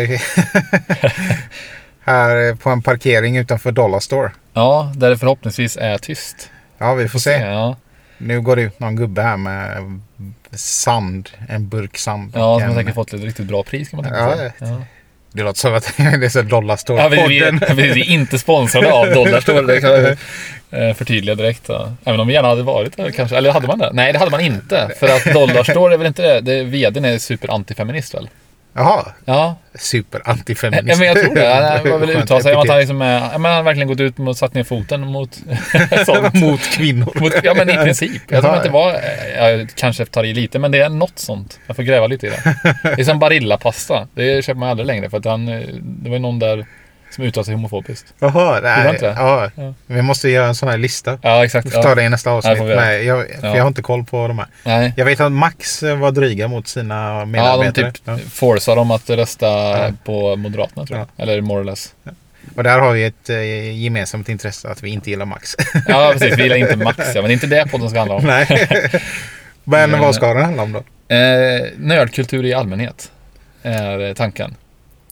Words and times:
I- 0.00 0.20
här 2.04 2.54
på 2.54 2.70
en 2.70 2.82
parkering 2.82 3.36
utanför 3.36 3.72
Dollar 3.72 4.00
Store. 4.00 4.30
Ja, 4.54 4.92
där 4.96 5.10
det 5.10 5.18
förhoppningsvis 5.18 5.76
är 5.76 5.98
tyst. 5.98 6.50
Ja, 6.78 6.94
vi 6.94 7.08
får 7.08 7.18
se. 7.18 7.30
Ja, 7.30 7.76
Nu 8.18 8.40
går 8.40 8.56
det 8.56 8.62
ut 8.62 8.80
någon 8.80 8.96
gubbe 8.96 9.22
här 9.22 9.36
med 9.36 9.78
sand, 10.52 11.30
en 11.48 11.68
burk 11.68 11.98
sand. 11.98 12.32
ja 12.34 12.58
som 12.60 12.68
en- 12.68 12.74
säkert 12.74 12.94
fått 12.94 13.12
ett 13.12 13.22
riktigt 13.24 13.46
bra 13.46 13.62
pris 13.62 13.88
kan 13.88 13.96
man 13.96 14.04
tänka 14.12 14.36
sig. 14.36 14.52
Ja. 14.58 14.82
Det 15.32 15.42
låter 15.42 15.58
som 15.60 15.74
att 15.74 15.92
det 15.96 16.02
är 16.26 16.28
så 16.28 16.42
Dollar 16.42 16.78
Ja, 16.86 17.08
vi, 17.08 17.16
vi, 17.28 17.82
vi 17.92 18.00
är 18.00 18.04
inte 18.10 18.38
sponsrade 18.38 18.92
av 18.92 19.06
Dollarstore, 19.10 19.62
det 19.74 19.80
kan 19.80 19.90
jag 19.90 20.16
eh, 20.88 20.94
förtydliga 20.94 21.34
direkt. 21.34 21.62
Ja. 21.68 21.92
Även 22.04 22.20
om 22.20 22.26
vi 22.26 22.32
gärna 22.34 22.48
hade 22.48 22.62
varit 22.62 22.96
det 22.96 23.12
kanske. 23.12 23.36
Eller 23.36 23.52
hade 23.52 23.66
man 23.66 23.78
det? 23.78 23.90
Nej, 23.92 24.12
det 24.12 24.18
hade 24.18 24.30
man 24.30 24.40
inte. 24.40 24.90
För 25.00 25.06
att 25.08 25.34
Dollarstore 25.34 25.94
är 25.94 25.98
väl 25.98 26.06
inte 26.06 26.22
det. 26.22 26.40
det 26.40 26.64
vdn 26.64 27.04
är 27.04 27.18
super 27.18 27.54
antifeminist 27.54 28.14
väl? 28.14 28.28
Jaha, 28.78 29.04
Ja, 29.24 29.56
super 29.74 30.22
ja 30.24 30.36
men 30.98 31.06
jag 31.06 31.20
tror 31.20 31.34
det. 31.34 31.80
Han 31.84 31.90
var 31.90 31.98
väl 31.98 32.10
uttalat 32.10 32.42
sig 32.42 32.54
om 32.54 32.60
att 32.62 32.68
han 32.68 32.78
liksom 32.78 33.00
han 33.00 33.44
har 33.44 33.62
verkligen 33.62 33.88
gått 33.88 34.00
ut 34.00 34.18
och 34.18 34.36
satt 34.36 34.54
ner 34.54 34.64
foten 34.64 35.00
mot 35.00 35.34
sånt. 36.06 36.34
Mot 36.34 36.60
kvinnor. 36.60 37.12
Mot, 37.20 37.32
ja 37.42 37.54
men 37.54 37.70
i 37.70 37.74
princip. 37.84 38.22
Jag 38.28 38.42
tror 38.42 38.54
inte 38.56 38.68
det 38.68 38.72
var, 38.72 39.00
jag 39.36 39.68
kanske 39.74 40.04
tar 40.04 40.24
i 40.24 40.34
lite, 40.34 40.58
men 40.58 40.70
det 40.70 40.78
är 40.80 40.88
något 40.88 41.18
sånt. 41.18 41.60
Jag 41.66 41.76
får 41.76 41.82
gräva 41.82 42.06
lite 42.06 42.26
i 42.26 42.30
det. 42.30 42.56
Det 42.82 43.00
är 43.00 43.04
som 43.04 43.18
Barilla-pasta. 43.28 44.08
Det 44.14 44.44
köper 44.44 44.60
man 44.60 44.68
aldrig 44.68 44.86
längre 44.86 45.10
för 45.10 45.18
att 45.18 45.24
han, 45.24 45.48
eh, 45.48 45.60
det 45.82 46.10
var 46.10 46.18
någon 46.18 46.38
där 46.38 46.66
som 47.18 47.24
uttalade 47.26 47.44
sig 47.44 47.54
homofobiskt. 47.54 48.14
Jaha, 48.18 48.60
nej. 48.62 48.90
inte 48.90 49.06
det? 49.06 49.14
Ja. 49.18 49.50
Ja. 49.54 49.74
Vi 49.86 50.02
måste 50.02 50.28
göra 50.28 50.46
en 50.46 50.54
sån 50.54 50.68
här 50.68 50.78
lista. 50.78 51.18
Ja 51.22 51.44
exakt. 51.44 51.66
Vi 51.66 51.70
får 51.70 51.82
ta 51.82 51.94
det 51.94 52.02
i 52.02 52.08
nästa 52.08 52.30
avsnitt. 52.30 52.58
göra. 52.58 52.80
Nej, 52.80 53.04
jag, 53.04 53.26
för 53.40 53.46
Ja. 53.48 53.56
jag 53.56 53.62
har 53.62 53.68
inte 53.68 53.82
koll 53.82 54.04
på 54.04 54.28
de 54.28 54.38
här. 54.38 54.46
Nej. 54.64 54.92
Jag 54.96 55.04
vet 55.04 55.20
att 55.20 55.32
Max 55.32 55.82
var 55.82 56.10
dryga 56.10 56.48
mot 56.48 56.68
sina 56.68 56.94
Ja, 57.14 57.20
de 57.20 57.30
medarbetare. 57.30 57.92
typ 57.92 58.02
Ja. 58.04 58.18
forcar 58.30 58.76
dem 58.76 58.90
att 58.90 59.10
rösta 59.10 59.46
på 60.04 60.36
Moderaterna 60.36 60.86
tror 60.86 60.98
jag. 60.98 61.08
Eller 61.16 61.40
more 61.40 61.60
or 61.60 61.64
less. 61.64 61.94
Och 62.56 62.62
där 62.64 62.78
har 62.78 62.92
vi 62.92 63.04
ett 63.04 63.30
eh, 63.30 63.76
gemensamt 63.82 64.28
intresse 64.28 64.68
att 64.68 64.82
vi 64.82 64.90
inte 64.90 65.10
gillar 65.10 65.26
Max. 65.26 65.54
Ja 65.88 66.10
precis, 66.12 66.38
vi 66.38 66.42
gillar 66.42 66.56
inte 66.56 66.76
Max 66.76 66.98
ja, 66.98 67.06
men 67.14 67.24
det 67.24 67.30
är 67.30 67.32
inte 67.32 67.46
det 67.46 67.66
podden 67.70 67.90
ska 67.90 67.98
handla 67.98 68.14
om. 68.14 68.24
Nej. 68.24 68.46
Men 69.64 69.90
Men- 69.90 70.00
vad 70.00 70.14
ska 70.14 70.34
den 70.34 70.44
handla 70.44 70.62
om 70.62 70.72
då? 70.72 71.14
Eh, 71.14 71.66
nördkultur 71.76 72.44
i 72.44 72.54
allmänhet 72.54 73.10
är 73.62 74.00
eh, 74.08 74.14
tanken. 74.14 74.54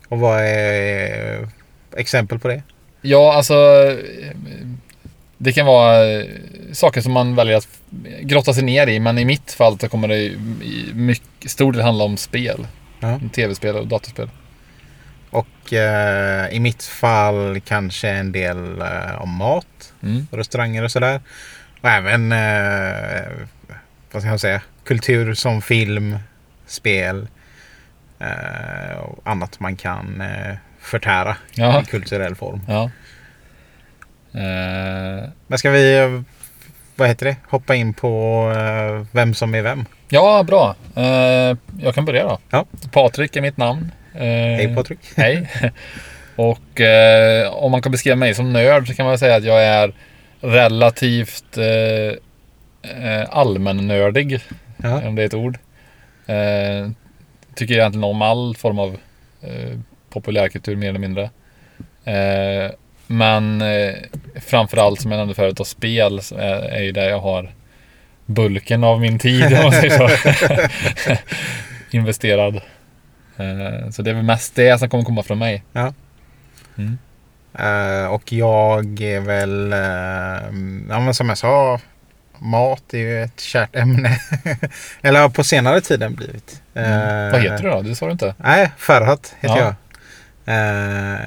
Och 0.09 0.19
vad 0.19 0.41
är 0.41 1.41
eh, 1.41 1.49
exempel 1.97 2.39
på 2.39 2.49
det? 2.49 2.63
Ja, 3.03 3.35
alltså 3.35 3.55
det 5.39 5.53
kan 5.53 5.67
vara 5.67 6.13
eh, 6.13 6.25
saker 6.73 7.01
som 7.01 7.13
man 7.13 7.35
väljer 7.35 7.57
att 7.57 7.69
grotta 8.21 8.55
sig 8.55 8.63
ner 8.65 8.87
i, 8.87 9.01
men 9.01 9.19
i 9.19 9.25
mitt 9.25 9.53
fall 9.53 9.79
så 9.79 9.89
kommer 9.89 10.09
det 10.09 10.17
i 10.19 10.37
mycket 10.95 11.51
stor 11.51 11.73
del 11.73 11.83
handla 11.83 12.05
om 12.05 12.17
spel. 12.17 12.67
Ja. 13.01 13.21
Tv-spel 13.35 13.77
och 13.77 13.87
datorspel. 13.87 14.31
Och 15.31 15.73
eh, 15.73 16.49
i 16.55 16.61
mitt 16.61 16.83
fall 16.83 17.61
kanske 17.61 18.09
en 18.09 18.33
del 18.33 18.81
eh, 18.81 19.23
om 19.23 19.31
mat, 19.31 19.93
Mm. 20.03 20.27
restauranger 20.31 20.83
och 20.85 20.91
sådär. 20.93 21.21
Och 21.81 21.89
även, 21.89 22.33
eh, 22.33 23.33
vad 24.13 24.23
ska 24.23 24.31
jag 24.31 24.41
säga, 24.41 24.61
kultur 24.85 25.35
som 25.35 25.63
film, 25.63 26.19
spel 26.67 27.29
eh, 28.19 28.99
och 28.99 29.19
annat 29.25 29.61
man 29.61 29.77
kan 29.77 30.21
eh, 30.21 30.55
förtära 30.87 31.37
Ja. 31.55 31.83
i 31.83 31.84
kulturell 31.84 32.34
form. 32.34 32.61
ja. 32.69 32.91
Eh, 34.34 35.28
Men 35.47 35.59
ska 35.59 35.71
vi, 35.71 35.99
eh, 35.99 36.21
vad 36.97 37.09
heter 37.09 37.27
det, 37.27 37.37
hoppa 37.50 37.75
in 37.75 37.94
på 37.94 38.43
eh, 38.56 39.06
vem 39.12 39.34
som 39.34 39.55
är 39.55 39.62
vem? 39.62 39.84
ja, 40.09 40.43
bra. 40.43 40.75
Eh, 40.97 41.56
jag 41.81 41.94
kan 41.94 42.05
börja 42.05 42.22
då. 42.25 42.38
Ja. 42.50 42.65
Patrik 42.93 43.37
är 43.37 43.41
mitt 43.41 43.56
namn. 43.56 43.93
Hej 44.12 44.75
Patrik. 44.75 44.99
Hej. 45.16 45.50
Och 46.37 46.81
om 47.53 47.71
man 47.72 47.82
kan 47.82 47.93
beskriva 47.93 48.16
mig 48.16 48.34
som 48.34 48.53
nörd 48.53 48.88
så 48.88 48.94
kan 48.94 49.06
man 49.06 49.19
säga 49.19 49.37
att 49.37 49.44
jag 49.44 49.65
är 49.65 49.93
relativt 50.41 51.59
eh, 51.59 53.25
allmännördig. 53.31 54.41
Ja. 54.82 55.06
Om 55.09 55.15
det 55.15 55.22
är 55.22 55.27
ett 55.27 55.34
ord. 55.34 55.59
Tycker 57.55 57.75
egentligen 57.75 58.05
om 58.05 58.22
all 58.22 58.56
form 58.56 58.78
av 58.78 58.97
populärkultur 60.21 60.77
mer 60.77 60.88
eller 60.88 60.99
mindre. 60.99 61.31
Eh, 62.04 62.71
men 63.06 63.62
eh, 63.62 63.94
framförallt 64.41 65.00
som 65.00 65.10
jag 65.10 65.19
nämnde 65.19 65.34
förut, 65.34 65.60
och 65.60 65.66
spel 65.66 66.21
är, 66.38 66.62
är 66.62 66.82
ju 66.82 66.93
där 66.93 67.09
jag 67.09 67.21
har 67.21 67.50
bulken 68.26 68.84
av 68.84 69.00
min 69.00 69.19
tid 69.19 69.44
om 69.44 69.62
man 69.62 69.72
säger 69.72 69.99
så. 69.99 70.09
Investerad. 71.97 72.56
Eh, 73.37 73.91
så 73.91 74.03
det 74.03 74.10
är 74.10 74.15
väl 74.15 74.22
mest 74.25 74.55
det 74.55 74.78
som 74.78 74.88
kommer 74.88 75.05
komma 75.05 75.22
från 75.22 75.38
mig. 75.38 75.62
Ja. 75.72 75.93
Mm. 76.78 76.99
Eh, 77.59 78.06
och 78.06 78.32
jag 78.32 79.00
är 79.00 79.21
väl, 79.21 79.72
eh, 79.72 79.78
ja 80.88 81.00
men 81.00 81.15
som 81.15 81.28
jag 81.28 81.38
sa, 81.38 81.81
mat 82.38 82.94
är 82.94 82.99
ju 82.99 83.22
ett 83.22 83.41
kärt 83.41 83.76
ämne. 83.76 84.21
Eller 85.03 85.21
har 85.21 85.28
på 85.28 85.44
senare 85.44 85.81
tiden 85.81 86.15
blivit. 86.15 86.62
Mm. 86.75 86.93
Eh, 87.26 87.32
Vad 87.32 87.43
heter 87.43 87.62
du 87.62 87.71
då? 87.71 87.82
Det 87.82 87.94
sa 87.94 88.06
du 88.06 88.12
inte. 88.12 88.34
Nej, 88.38 88.71
Ferhat 88.78 89.34
heter 89.41 89.56
Ja. 89.56 89.65
jag. 89.65 89.75
Eh, 90.47 91.27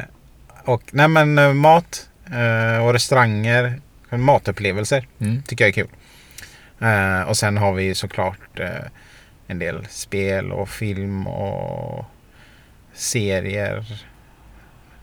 och 0.66 0.81
nej 0.91 1.07
men 1.07 1.38
eh, 1.38 1.53
mat 1.53 2.09
eh, 2.34 2.85
och 2.85 2.94
restauranger, 2.94 3.81
matupplevelser 4.09 5.07
Mm. 5.22 5.44
tycker 5.44 5.63
jag 5.66 5.69
är 5.69 5.74
kul. 5.74 5.88
Eh, 6.81 7.22
och 7.29 7.38
sen 7.38 7.58
har 7.58 7.74
vi 7.74 7.96
såklart 7.96 8.59
eh, 8.59 8.68
en 9.47 9.59
del 9.59 9.85
spel 9.90 10.52
och 10.52 10.69
film 10.69 11.28
och 11.28 12.06
serier. 12.94 13.85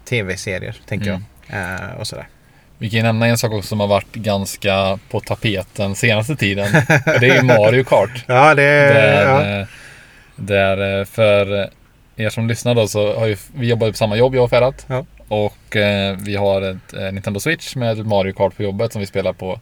Tv-serier 0.08 0.76
tänker 0.88 1.10
Mm. 1.10 1.24
jag. 1.46 1.60
Eh, 1.74 1.90
och 1.98 2.06
sådär. 2.06 2.28
Vi 2.78 2.90
kan 2.90 3.02
nämna 3.02 3.26
en 3.26 3.38
sak 3.38 3.52
också 3.52 3.68
som 3.68 3.80
har 3.80 3.86
varit 3.86 4.14
ganska 4.14 4.98
på 5.10 5.20
tapeten 5.20 5.94
senaste 5.94 6.36
tiden. 6.36 6.72
Det 7.20 7.28
är 7.28 7.34
ju 7.34 7.42
Mario 7.42 7.84
Kart. 7.84 8.24
Ja, 8.28 8.54
det 8.54 8.62
Där, 8.62 9.58
ja. 9.60 9.66
där 10.36 11.04
för 11.04 11.70
er 12.16 12.30
som 12.30 12.48
lyssnar 12.48 12.74
då 12.74 12.88
så 12.88 13.18
har 13.18 13.26
ju 13.26 13.36
vi 13.54 13.66
jobbat 13.68 13.90
på 13.90 13.96
samma 13.96 14.16
jobb 14.16 14.34
jag 14.34 14.44
och 14.44 14.50
Ferhat. 14.50 14.86
Ja. 14.88 15.04
Och 15.28 15.76
eh, 15.76 16.16
vi 16.20 16.36
har 16.36 16.62
ett 16.62 16.92
eh, 16.94 17.12
Nintendo 17.12 17.40
Switch 17.40 17.76
med 17.76 18.06
Mario 18.06 18.32
Kart 18.32 18.56
på 18.56 18.62
jobbet 18.62 18.92
som 18.92 19.00
vi 19.00 19.06
spelar 19.06 19.32
på 19.32 19.60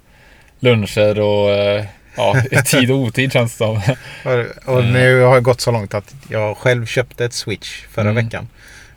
luncher 0.61 1.21
och 1.21 1.51
eh, 1.51 1.85
ja, 2.17 2.35
tid 2.65 2.91
och 2.91 2.97
otid 2.99 3.33
känns 3.33 3.53
det 3.53 3.57
som. 3.59 3.81
Och, 4.25 4.75
och 4.75 4.85
nu 4.85 5.21
har 5.21 5.35
det 5.35 5.41
gått 5.41 5.61
så 5.61 5.71
långt 5.71 5.95
att 5.95 6.15
jag 6.31 6.57
själv 6.57 6.87
köpte 6.87 7.25
ett 7.25 7.33
Switch 7.33 7.83
förra 7.91 8.11
Mm. 8.11 8.25
veckan. 8.25 8.49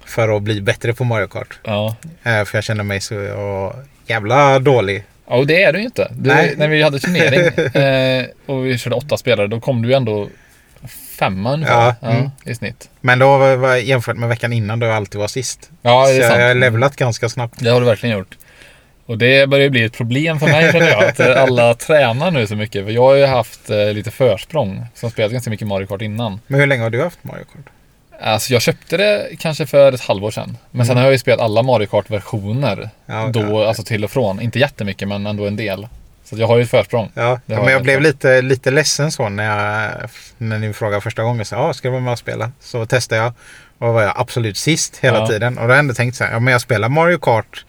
För 0.05 0.37
att 0.37 0.41
bli 0.43 0.61
bättre 0.61 0.93
på 0.93 1.03
Mario 1.03 1.27
Kart. 1.27 1.59
Ja. 1.63 1.95
Eh, 2.23 2.43
för 2.43 2.57
jag 2.57 2.63
känner 2.63 2.83
mig 2.83 3.01
så 3.01 3.73
jävla 4.07 4.59
dålig. 4.59 5.03
Ja, 5.27 5.35
och 5.35 5.47
det 5.47 5.63
är 5.63 5.73
du 5.73 5.79
ju 5.79 5.85
inte. 5.85 6.11
Du, 6.11 6.29
när 6.57 6.67
vi 6.67 6.81
hade 6.81 6.99
turnering 6.99 7.73
eh, 7.83 8.25
och 8.45 8.65
vi 8.65 8.77
körde 8.77 8.95
åtta 8.95 9.17
spelare, 9.17 9.47
då 9.47 9.59
kom 9.59 9.81
du 9.81 9.87
ju 9.89 9.93
ändå 9.95 10.27
femma 11.19 11.53
ungefär 11.53 11.95
Ja, 12.01 12.07
mm. 12.09 12.29
i 12.45 12.55
snitt. 12.55 12.89
Men 13.01 13.19
då 13.19 13.37
var 13.37 13.75
jämfört 13.75 14.17
med 14.17 14.29
veckan 14.29 14.53
innan 14.53 14.79
då 14.79 14.87
jag 14.87 14.95
alltid 14.95 15.19
var 15.21 15.27
sist. 15.27 15.69
Ja, 15.81 16.07
det 16.07 16.13
så 16.13 16.21
är 16.21 16.27
sant. 16.29 16.39
jag 16.41 16.47
har 16.47 16.55
levlat 16.55 16.95
ganska 16.95 17.29
snabbt. 17.29 17.55
Det 17.59 17.69
har 17.69 17.79
du 17.79 17.85
verkligen 17.85 18.17
gjort. 18.17 18.37
Och 19.05 19.17
det 19.17 19.49
börjar 19.49 19.69
bli 19.69 19.83
ett 19.83 19.93
problem 19.97 20.39
för 20.39 20.47
mig 20.47 20.71
känner 20.71 20.87
jag. 20.87 21.03
Att 21.03 21.19
alla 21.19 21.73
tränar 21.73 22.31
nu 22.31 22.47
så 22.47 22.55
mycket. 22.55 22.85
För 22.85 22.91
jag 22.91 23.01
har 23.03 23.15
ju 23.15 23.25
haft 23.25 23.69
eh, 23.69 23.93
lite 23.93 24.11
försprång. 24.11 24.85
Som 24.95 25.09
spelat 25.11 25.31
ganska 25.31 25.49
mycket 25.49 25.67
Mario 25.67 25.85
Kart 25.87 26.01
innan. 26.01 26.39
Men 26.47 26.59
hur 26.59 26.67
länge 26.67 26.83
har 26.83 26.89
du 26.89 27.03
haft 27.03 27.23
Mario 27.23 27.43
Kart? 27.43 27.73
Alltså 28.21 28.53
jag 28.53 28.61
köpte 28.61 28.97
det 28.97 29.27
kanske 29.39 29.65
för 29.65 29.91
ett 29.93 30.01
halvår 30.01 30.31
sedan. 30.31 30.57
Men 30.71 30.85
sen 30.85 30.91
Mm. 30.93 31.01
har 31.01 31.07
jag 31.07 31.11
ju 31.13 31.17
spelat 31.19 31.39
alla 31.41 31.63
Mario 31.63 31.85
Kart-versioner. 31.87 32.89
Ja, 33.05 33.29
då, 33.33 33.41
ja. 33.41 33.67
alltså 33.67 33.83
till 33.83 34.03
och 34.03 34.11
från. 34.11 34.41
Inte 34.41 34.59
jättemycket 34.59 35.07
men 35.07 35.27
ändå 35.27 35.45
en 35.47 35.55
del. 35.55 35.87
Så 36.29 36.35
jag 36.37 36.47
har 36.47 36.57
ju 36.57 36.63
ett 36.63 36.69
försprång. 36.69 37.11
Ja, 37.13 37.39
har 37.47 37.63
men 37.63 37.67
jag 37.73 37.83
blev 37.83 38.01
lite, 38.01 38.41
lite 38.41 38.71
ledsen 38.71 39.11
så 39.11 39.29
när, 39.29 39.43
jag, 39.99 40.09
när 40.37 40.59
ni 40.59 40.73
frågade 40.73 41.01
första 41.01 41.23
gången. 41.23 41.45
Så, 41.45 41.55
ja, 41.55 41.73
ska 41.73 41.87
du 41.87 41.91
vara 41.91 42.01
med 42.01 42.11
och 42.11 42.19
spela? 42.19 42.51
Så 42.59 42.85
testade 42.85 43.21
jag. 43.21 43.33
Och 43.77 43.93
var 43.93 44.01
jag 44.01 44.13
absolut 44.15 44.57
sist 44.57 44.97
hela 44.97 45.17
Ja. 45.17 45.27
tiden. 45.27 45.57
Och 45.57 45.63
då 45.63 45.67
har 45.67 45.73
jag 45.73 45.79
ändå 45.79 45.93
tänkt 45.93 46.15
så 46.15 46.23
här. 46.23 46.31
Ja, 46.31 46.39
men 46.39 46.51
jag 46.51 46.61
spelar 46.61 46.89
Mario 46.89 47.17
Kart 47.17 47.65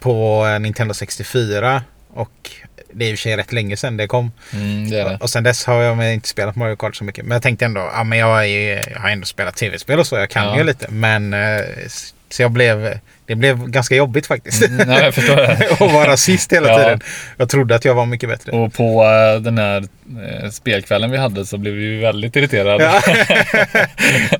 på 0.00 0.46
eh, 0.46 0.60
Nintendo 0.60 0.94
64. 0.94 1.82
Och 2.14 2.50
det 2.92 3.04
är 3.04 3.10
i 3.10 3.14
och 3.14 3.18
för 3.18 3.22
sig 3.22 3.36
rätt 3.36 3.52
länge 3.52 3.76
sedan 3.76 3.96
det 3.96 4.06
kom. 4.06 4.32
Mm, 4.52 4.90
det 4.90 4.96
det. 5.04 5.18
Och 5.20 5.30
sen 5.30 5.42
dess 5.44 5.64
har 5.66 5.82
jag 5.82 6.14
inte 6.14 6.28
spelat 6.28 6.56
Mario 6.56 6.76
Kart 6.76 6.96
så 6.96 7.04
mycket. 7.04 7.24
Men 7.24 7.32
jag 7.34 7.42
tänkte 7.42 7.64
ändå, 7.64 7.90
ja 7.94 8.04
men 8.04 8.18
jag, 8.18 8.46
är, 8.46 8.90
jag 8.92 9.00
har 9.00 9.08
ändå 9.08 9.26
spelat 9.26 9.56
tv-spel 9.56 9.98
och 9.98 10.06
så. 10.06 10.16
Jag 10.16 10.30
kan 10.30 10.44
Ja. 10.44 10.56
ju 10.58 10.64
lite. 10.64 10.86
Men 10.90 11.34
eh, 11.34 11.60
så 12.30 12.42
jag 12.42 12.50
blev, 12.50 12.98
det 13.26 13.34
blev 13.34 13.68
ganska 13.68 13.94
jobbigt 13.94 14.26
faktiskt. 14.26 14.66
Mm, 14.68 14.88
nej, 14.88 15.04
jag 15.04 15.14
förstår 15.14 15.36
det. 15.36 15.68
att 15.84 15.92
vara 15.92 16.16
sist 16.16 16.52
hela 16.52 16.68
Ja. 16.72 16.78
tiden. 16.78 17.00
Jag 17.36 17.48
trodde 17.48 17.74
att 17.74 17.84
jag 17.84 17.94
var 17.94 18.06
mycket 18.06 18.28
bättre. 18.28 18.52
Och 18.52 18.72
på 18.74 19.04
eh, 19.04 19.40
den 19.40 19.58
här 19.58 19.84
eh, 20.42 20.50
spelkvällen 20.50 21.10
vi 21.10 21.16
hade 21.16 21.46
så 21.46 21.58
blev 21.58 21.74
vi 21.74 21.96
väldigt 22.00 22.36
irriterade. 22.36 22.84
Ja, 22.84 23.00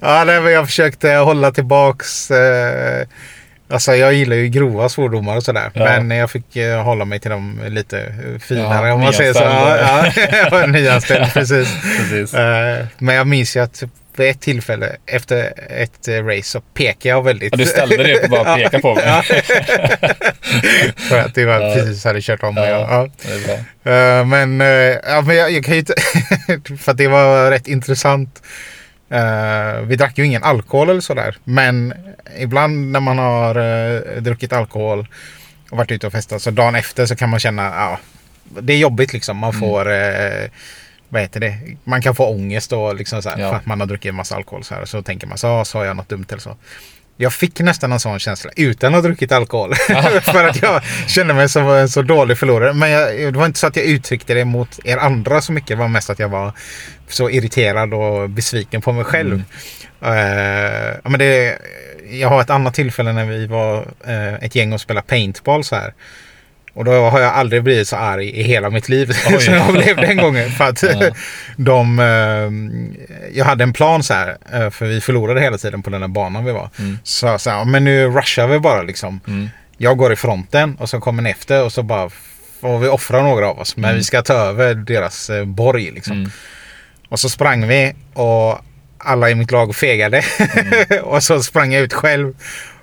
ja 0.01 0.25
nej, 0.25 0.41
men 0.41 0.53
jag 0.53 0.67
försökte 0.67 1.11
hålla 1.11 1.51
tillbaks. 1.51 2.31
Eh, 2.31 3.07
alltså 3.69 3.95
jag 3.95 4.15
gillar 4.15 4.37
ju 4.37 4.49
grova 4.49 4.89
svordomar 4.89 5.37
och 5.37 5.43
sådär. 5.43 5.71
Ja. 5.75 6.03
Men 6.03 6.19
jag 6.19 6.31
fick 6.31 6.57
eh, 6.57 6.83
hålla 6.83 7.05
mig 7.05 7.21
till 7.21 7.31
dem 7.31 7.61
lite 7.69 8.15
finare 8.41 8.89
Ja, 8.89 8.95
om 8.95 9.01
man 9.01 9.13
säger 9.13 9.33
så. 9.33 9.43
Ja, 9.43 10.13
ja, 10.51 10.67
nyanställd 10.67 11.33
precis. 11.33 11.69
Precis. 11.99 12.33
Men 12.99 13.15
jag 13.15 13.27
minns 13.27 13.57
ju 13.57 13.61
att 13.61 13.83
vid 14.19 14.31
ett 14.31 14.41
tillfälle 14.41 14.97
efter 15.07 15.53
ett 15.69 16.09
eh, 16.09 16.25
race 16.25 16.43
så 16.51 16.61
pekade 16.61 17.09
jag 17.09 17.23
väldigt... 17.25 17.53
Ja, 17.53 17.57
du 17.59 17.65
ställde 17.67 17.97
dig 17.97 18.15
upp 18.17 18.25
och 18.25 18.31
bara 18.31 18.57
pekade 18.57 18.79
på 18.79 18.95
mig. 18.95 19.05
Ja. 19.07 19.23
För 21.09 21.19
att 21.19 21.35
det 21.35 21.45
var 21.45 21.61
Ja. 21.61 21.75
precis 21.75 22.05
hade 22.05 22.21
kört 22.23 22.43
om 22.43 22.55
mig. 22.55 22.71
Ja. 22.71 23.09
Ja. 23.85 23.93
Eh, 23.93 24.25
men, 24.27 24.61
eh, 24.61 24.67
ja, 25.07 25.21
men 25.27 25.37
jag, 25.37 25.51
jag 25.53 25.65
kan 25.65 25.75
ju 25.75 25.81
inte... 25.81 25.95
för 26.79 26.91
att 26.93 26.99
det 26.99 27.09
var 27.09 27.51
rätt 27.51 27.67
intressant. 27.69 28.43
Vi 29.83 29.97
drack 29.97 30.19
ju 30.19 30.25
ingen 30.27 30.43
alkohol 30.43 30.91
eller 30.91 31.01
sådär. 31.01 31.37
Men 31.45 31.95
ibland 32.39 32.93
när 32.93 33.01
man 33.01 33.19
har 33.19 33.59
uh, 33.59 34.23
druckit 34.23 34.53
alkohol 34.53 35.07
och 35.71 35.77
varit 35.79 35.91
ute 35.91 36.07
och 36.07 36.13
festat 36.13 36.43
så 36.43 36.51
dagen 36.51 36.75
efter 36.75 37.07
så 37.07 37.17
kan 37.17 37.31
man 37.31 37.41
känna 37.41 37.63
ja, 37.65 37.99
det 38.61 38.73
är 38.73 38.77
jobbigt 38.79 39.13
liksom. 39.13 39.37
Man 39.37 39.51
Mm. 39.51 39.61
får 39.61 39.93
eh, 39.93 40.49
vad 41.17 41.23
heter 41.23 41.41
det? 41.41 41.55
Man 41.85 42.03
kan 42.03 42.15
få 42.15 42.27
ångest 42.27 42.73
och 42.73 42.95
liksom 42.97 43.23
så 43.23 43.29
här, 43.29 43.39
Ja. 43.39 43.49
för 43.51 43.57
att 43.57 43.67
man 43.67 43.81
har 43.81 43.87
druckit 43.87 44.09
en 44.09 44.15
massa 44.15 44.37
alkohol. 44.37 44.65
Så, 44.65 44.75
här, 44.75 44.85
så 44.85 45.03
tänker 45.03 45.27
man 45.27 45.39
så 45.39 45.49
"Ah, 45.49 45.65
sa 45.65 45.85
jag 45.85 45.97
något 45.97 46.09
dumt 46.09 46.27
eller 46.29 46.41
så. 46.41 46.57
Jag 47.17 47.33
fick 47.33 47.61
nästan 47.61 47.93
en 47.93 48.01
sån 48.01 48.19
känsla 48.19 48.51
utan 48.57 48.95
att 48.95 49.03
ha 49.03 49.09
druckit 49.09 49.33
alkohol. 49.33 49.75
för 50.23 50.45
att 50.45 50.63
jag 50.63 50.83
kände 51.07 51.35
mig 51.35 51.49
som 51.49 51.69
en 51.69 51.89
så 51.89 52.03
dålig 52.03 52.39
förlorare. 52.39 52.73
Men 52.73 52.91
jag, 52.91 53.33
det 53.33 53.39
var 53.39 53.47
inte 53.47 53.59
så 53.59 53.67
att 53.67 53.77
jag 53.77 53.85
uttryckte 53.85 54.35
det 54.35 54.45
mot 54.45 54.79
er 54.85 54.97
andra 54.97 55.41
så 55.41 55.53
mycket. 55.53 55.69
Det 55.69 55.75
var 55.77 55.89
mest 55.89 56.11
att 56.11 56.19
jag 56.19 56.29
var 56.29 56.53
så 57.09 57.31
irriterad 57.31 57.95
och 57.95 58.31
besviken 58.31 58.83
på 58.83 58.93
mig 58.93 59.05
själv. 59.05 59.43
Eh, 60.03 60.11
ja, 61.05 61.09
men 61.11 61.19
det, 61.19 61.59
jag 62.11 62.29
har 62.29 62.41
ett 62.41 62.51
annat 62.51 62.75
tillfälle 62.75 63.13
när 63.13 63.25
vi 63.25 63.47
var 63.47 63.87
eh, 64.07 64.35
ett 64.35 64.55
gäng 64.55 64.73
och 64.73 64.81
spelade 64.81 65.07
paintball 65.07 65.65
så 65.65 65.77
här. 65.77 65.95
Och 66.77 66.85
då 66.85 66.93
har 66.93 67.21
jag 67.21 67.33
aldrig 67.35 67.63
blivit 67.63 67.89
så 67.89 67.97
arg 67.97 68.31
i 68.31 68.43
hela 68.43 68.71
mitt 68.71 68.89
liv 68.89 69.13
som 69.41 69.55
jag 69.55 69.73
blev 69.73 69.97
den 69.97 70.17
gången. 70.17 70.51
För 70.51 70.65
att 70.65 70.83
Ja. 70.83 71.11
de... 71.57 71.99
Eh, 72.01 73.29
jag 73.39 73.45
hade 73.45 73.65
en 73.65 73.73
plan 73.73 74.03
så 74.03 74.15
här, 74.15 74.37
eh, 74.53 74.71
för 74.71 74.87
vi 74.87 75.01
förlorade 75.01 75.41
hela 75.41 75.59
tiden 75.59 75.83
på 75.83 75.91
den 75.91 76.01
här 76.01 76.09
banan 76.09 76.45
vi 76.45 76.53
var. 76.53 76.71
Mm. 76.79 76.99
Så, 77.03 77.39
så 77.39 77.51
här, 77.51 77.65
men 77.65 77.85
nu 77.85 78.07
rushar 78.09 78.47
vi 78.47 78.59
bara 78.59 78.83
liksom. 78.83 79.21
Mm. 79.27 79.49
Jag 79.77 79.97
går 79.97 80.13
i 80.13 80.17
fronten 80.17 80.77
och 80.81 80.89
så 80.89 81.01
kommer 81.01 81.23
ni 81.23 81.31
efter 81.31 81.63
och 81.65 81.73
så 81.73 81.83
bara 81.83 82.11
får 82.61 82.79
vi 82.79 82.89
offra 82.89 83.23
några 83.23 83.49
av 83.49 83.59
oss. 83.59 83.77
Men 83.77 83.85
Mm. 83.85 83.97
vi 83.97 84.05
ska 84.05 84.23
ta 84.23 84.35
över 84.35 84.75
deras 84.75 85.31
eh, 85.31 85.45
borg 85.45 85.91
liksom. 85.91 86.17
Mm. 86.17 86.31
Och 87.09 87.21
så 87.21 87.29
sprang 87.29 87.69
vi 87.69 87.95
och 88.15 88.59
alla 88.99 89.31
i 89.31 89.35
mitt 89.35 89.51
lag 89.51 89.77
fegade. 89.77 90.23
och 91.03 91.23
så 91.23 91.43
sprang 91.43 91.73
jag 91.73 91.83
ut 91.83 91.93
själv 91.93 92.35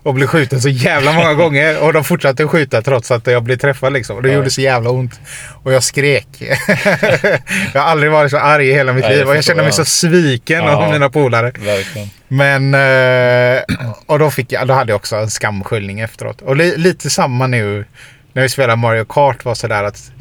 och 0.03 0.13
blev 0.13 0.27
skjuten 0.27 0.61
så 0.61 0.69
jävla 0.69 1.13
många 1.13 1.33
gånger. 1.43 1.83
Och 1.83 1.93
de 1.93 2.03
fortsatte 2.03 2.47
skjuta 2.47 2.81
trots 2.81 3.11
att 3.11 3.27
jag 3.27 3.43
blev 3.43 3.57
träffad 3.57 3.93
liksom. 3.93 4.15
Och 4.17 4.23
det 4.23 4.29
Ja. 4.29 4.35
gjorde 4.35 4.49
så 4.49 4.61
jävla 4.61 4.89
ont. 4.89 5.19
Och 5.63 5.73
jag 5.73 5.83
skrek. 5.83 6.27
jag 7.73 7.81
har 7.81 7.87
aldrig 7.91 8.11
varit 8.11 8.31
så 8.31 8.37
arg 8.37 8.69
i 8.69 8.73
hela 8.73 8.93
mitt 8.93 9.03
Nej, 9.05 9.15
liv. 9.17 9.27
Och 9.27 9.35
jag 9.35 9.43
kände 9.43 9.63
mig 9.63 9.71
så 9.71 9.85
sviken 9.85 10.63
Ja. 10.63 10.75
av 10.75 10.91
mina 10.91 11.09
polare. 11.09 11.51
Verkligen. 11.59 12.09
Men... 12.27 12.73
Eh, 12.73 13.61
och 14.05 14.19
då, 14.19 14.31
fick 14.31 14.51
jag, 14.51 14.67
då 14.67 14.73
hade 14.73 14.91
jag 14.91 14.95
också 14.95 15.15
en 15.15 15.29
skamskyllning 15.29 15.99
efteråt. 15.99 16.41
Och 16.41 16.55
li, 16.55 16.77
lite 16.77 17.09
samma 17.09 17.47
nu 17.47 17.85
när 18.33 18.41
vi 18.41 18.49
spelar 18.49 18.75
Mario 18.75 19.05
Kart 19.05 19.45
var 19.45 19.55
sådär 19.55 19.83
att 19.83 20.11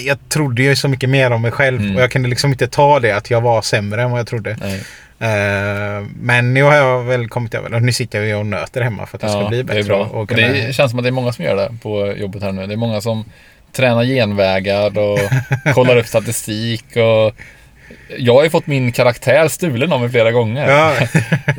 jag 0.00 0.18
trodde 0.28 0.62
ju 0.62 0.76
så 0.76 0.88
mycket 0.88 1.08
mer 1.10 1.30
om 1.30 1.42
mig 1.42 1.50
själv 1.50 1.80
Mm. 1.80 1.96
och 1.96 2.02
jag 2.02 2.10
kunde 2.10 2.28
liksom 2.28 2.50
inte 2.50 2.66
ta 2.66 3.00
det 3.00 3.12
att 3.12 3.30
jag 3.30 3.40
var 3.40 3.62
sämre 3.62 4.02
än 4.02 4.10
vad 4.10 4.20
jag 4.20 4.26
trodde. 4.26 4.56
Nej. 4.60 4.82
Eh, 5.24 6.06
men 6.20 6.54
nu 6.54 6.62
har 6.62 6.74
jag 6.74 7.02
väl 7.02 7.28
kommit 7.28 7.54
över 7.54 7.70
det. 7.70 7.80
Nu 7.80 7.92
sitter 7.92 8.18
jag 8.18 8.28
ju 8.28 8.34
och 8.34 8.46
nöter 8.46 8.80
hemma 8.82 9.06
för 9.06 9.16
att 9.16 9.22
jag 9.22 9.32
ska 9.32 9.48
bli 9.48 9.64
bättre. 9.64 9.82
det 9.82 9.86
är 9.86 9.88
bra. 9.88 10.04
Och 10.04 10.28
kunna... 10.28 10.48
det 10.48 10.74
känns 10.74 10.90
som 10.90 10.98
att 10.98 11.04
det 11.04 11.08
är 11.08 11.12
många 11.12 11.32
som 11.32 11.44
gör 11.44 11.56
det 11.56 11.70
på 11.82 12.12
jobbet 12.16 12.42
här 12.42 12.52
nu. 12.52 12.66
Det 12.66 12.72
är 12.74 12.76
många 12.76 13.00
som 13.00 13.24
tränar 13.72 14.04
genvägar 14.04 14.98
och 14.98 15.18
kollar 15.74 15.96
upp 15.96 16.06
statistik. 16.06 16.84
Och 16.96 17.34
jag 18.18 18.34
har 18.34 18.44
ju 18.44 18.50
fått 18.50 18.66
min 18.66 18.92
karaktär 18.92 19.48
stulen 19.48 19.92
av 19.92 20.00
mig 20.00 20.08
flera 20.08 20.32
gånger. 20.32 20.68
Ja, 20.68 20.92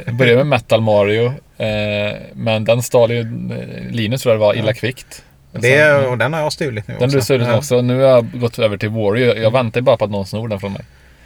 Jag 0.05 0.15
började 0.15 0.37
med 0.37 0.47
Metal 0.47 0.81
Mario. 0.81 1.25
Eh, 1.57 2.15
men 2.33 2.65
den 2.65 2.83
stal 2.83 3.11
ju 3.11 3.19
eh, 3.19 3.91
Linus 3.91 4.21
tror 4.21 4.33
jag 4.33 4.41
det 4.41 4.45
var 4.45 4.53
illa 4.55 4.73
kvickt. 4.73 5.23
det, 5.51 5.93
och 6.07 6.17
den 6.17 6.33
har 6.33 6.41
jag 6.41 6.53
stulit 6.53 6.87
nu 6.87 6.93
den 6.93 7.03
också. 7.03 7.17
du 7.17 7.23
stulit 7.23 7.47
ja. 7.47 7.57
också. 7.57 7.81
Nu 7.81 7.95
har 7.95 8.09
jag 8.09 8.39
gått 8.39 8.59
över 8.59 8.77
till 8.77 8.89
Warrior. 8.89 9.37
Jag 9.37 9.51
väntar 9.51 9.81
bara 9.81 9.97
på 9.97 10.05
att 10.05 10.11
någon 10.11 10.25
snor 10.25 10.47
den 10.47 10.59
från 10.59 10.73
mig. 10.73 10.81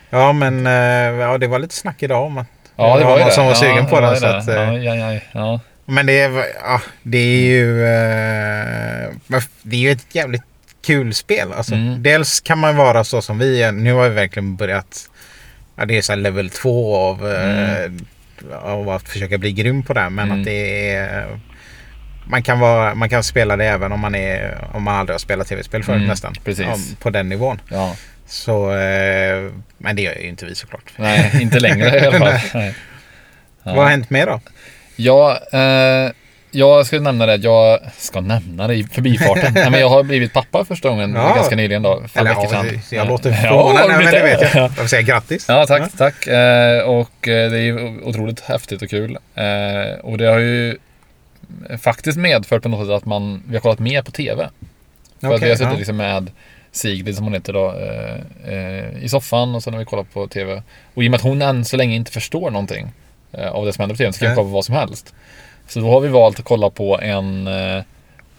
Ja, 0.10 0.34
men 0.34 0.68
eh, 0.68 1.20
ja, 1.22 1.38
det 1.38 1.48
var 1.48 1.60
lite 1.60 1.76
snack 1.76 2.04
idag 2.04 2.24
om 2.26 2.38
att 2.38 2.48
Ja, 2.76 2.98
det 2.98 3.04
var 3.06 3.18
ju 3.18 3.24
någon 3.24 3.32
som 3.34 3.44
var 3.46 3.52
ja, 3.52 3.56
sugen 3.56 3.86
på 3.86 3.96
var 3.96 4.02
den. 4.02 4.18
Så 4.18 4.26
att, 4.26 4.48
eh, 4.48 4.56
ja, 4.56 4.74
ja, 4.96 5.14
ja, 5.14 5.20
ja. 5.32 5.60
Men 5.86 6.06
det 6.06 6.20
är, 6.20 6.32
ja, 6.64 6.82
det 7.04 7.18
är 7.18 7.42
ju 7.42 7.82
eh, 7.86 9.10
det 9.64 9.76
är 9.76 9.80
ju 9.80 9.92
ett 9.92 10.16
jävligt 10.16 10.42
kul 10.86 11.14
spel. 11.14 11.54
Alltså, 11.54 11.76
Mm. 11.76 12.04
Dels 12.04 12.40
kan 12.42 12.58
man 12.60 12.76
vara 12.76 13.04
så 13.04 13.22
som 13.22 13.40
vi 13.40 13.64
är. 13.64 13.72
Nu 13.72 13.94
har 13.94 14.10
vi 14.10 14.16
verkligen 14.16 14.56
börjat. 14.56 15.10
Ja, 15.76 15.86
det 15.86 15.98
är 15.98 16.02
så 16.02 16.16
level 16.16 16.50
2 16.50 16.96
av, 16.98 17.32
eh, 17.32 17.92
av 18.64 18.90
att 18.90 19.10
försöka 19.10 19.38
bli 19.38 19.52
grym 19.52 19.84
på 19.84 19.94
det. 19.94 20.10
Men 20.10 20.26
Mm. 20.26 20.40
att 20.40 20.46
det 20.46 20.90
är... 20.96 21.28
Man 22.28 22.44
kan, 22.44 22.60
vara, 22.60 22.96
man 22.96 23.10
kan 23.10 23.24
spela 23.24 23.58
det 23.58 23.66
även 23.66 23.92
om 23.92 24.00
man, 24.00 24.16
är, 24.16 24.58
om 24.74 24.84
man 24.84 24.96
aldrig 24.96 25.14
har 25.14 25.20
spelat 25.20 25.48
tv-spel 25.48 25.84
förut 25.84 25.96
Mm, 25.98 26.08
nästan. 26.08 26.34
precis. 26.44 26.66
Ja, 26.66 26.76
på 27.02 27.10
den 27.10 27.30
nivån. 27.30 27.62
ja. 27.70 27.96
Så, 28.30 28.72
eh, 28.72 29.52
men 29.78 29.96
det 29.96 30.02
gör 30.02 30.16
ju 30.16 30.28
inte 30.28 30.46
vi 30.46 30.56
såklart. 30.56 30.94
Nej, 30.96 31.32
inte 31.42 31.60
längre 31.60 32.00
i 32.00 32.06
alla 32.06 32.20
fall. 32.20 32.40
Nej. 32.54 32.76
Ja. 33.64 33.74
Vad 33.74 33.84
har 33.84 33.90
hänt 33.92 34.10
mer 34.10 34.26
då? 34.26 34.40
Ja, 34.96 35.40
eh, 35.54 36.12
jag 36.52 36.86
ska 36.86 37.00
nämna 37.00 37.26
det. 37.26 37.36
Jag 37.36 37.80
ska 37.98 38.22
nämna 38.22 38.68
det 38.68 38.76
i 38.76 38.84
förbifarten. 38.84 39.54
Nej, 39.56 39.70
men 39.72 39.80
jag 39.80 39.90
har 39.90 40.04
blivit 40.04 40.34
pappa 40.34 40.66
första 40.66 40.90
gången 40.90 41.14
Ja. 41.14 41.36
ganska 41.36 41.56
nyligen 41.56 41.82
då. 41.82 42.04
För 42.08 42.20
Eller, 42.20 42.30
veckor 42.30 42.44
ja, 42.52 42.64
sedan. 42.64 42.80
jag 42.92 43.08
låter 43.08 43.30
Ja, 43.30 43.36
förvånad. 43.36 43.88
Nej, 43.88 43.98
men 43.98 44.14
det 44.14 44.24
vet 44.24 44.42
jag. 44.42 44.64
Jag 44.64 44.70
vill 44.70 44.90
säga 44.90 45.02
grattis. 45.02 45.46
Ja, 45.48 45.66
tack, 45.66 45.92
tack. 45.98 46.28
Eh, 46.28 46.82
och 46.84 47.28
eh, 47.28 47.52
det 47.52 47.60
är 47.60 48.04
otroligt 48.04 48.40
häftigt 48.40 48.82
och 48.82 48.90
kul. 48.90 49.18
Eh, 49.36 50.00
och 50.02 50.18
det 50.18 50.26
har 50.26 50.40
ju 50.40 50.78
faktiskt 51.82 52.18
medfört 52.18 52.64
på 52.64 52.70
något 52.70 52.88
sätt 52.88 52.96
att 52.96 53.06
man, 53.06 53.44
vi 53.48 53.56
har 53.56 53.62
kollat 53.62 53.80
mer 53.80 54.02
på 54.02 54.12
TV. 54.12 54.50
För 55.20 55.28
att 55.28 55.34
Okej, 55.34 55.44
vi 55.44 55.50
har 55.50 55.56
suttit 55.58 55.72
ja. 55.72 55.78
liksom 55.78 55.98
med 55.98 56.32
Sigrid 56.72 57.16
som 57.16 57.24
hon 57.24 57.34
heter 57.34 57.54
då 57.54 57.74
eh, 57.74 58.54
eh, 58.54 59.04
i 59.04 59.10
soffan 59.10 59.56
och 59.56 59.64
sen 59.64 59.74
har 59.74 59.80
vi 59.80 59.86
kollat 59.86 60.14
på 60.14 60.28
TV. 60.28 60.64
Och 60.94 61.04
i 61.04 61.08
och 61.08 61.12
med 61.12 61.18
att 61.18 61.24
hon 61.24 61.42
än 61.42 61.66
så 61.66 61.78
länge 61.78 61.96
inte 61.96 62.12
förstår 62.12 62.52
någonting 62.52 62.92
eh, 63.32 63.48
av 63.50 63.66
det 63.66 63.74
som 63.74 63.82
händer 63.82 63.96
på 63.96 63.98
TV 63.98 64.14
så 64.14 64.20
kan 64.20 64.30
vi 64.30 64.36
kolla 64.36 64.48
på 64.48 64.54
vad 64.54 64.66
som 64.66 64.76
helst. 64.76 65.14
Så 65.68 65.80
då 65.80 65.92
har 65.92 66.02
vi 66.02 66.08
valt 66.08 66.40
att 66.40 66.46
kolla 66.46 66.70
på 66.70 67.00
en 67.02 67.50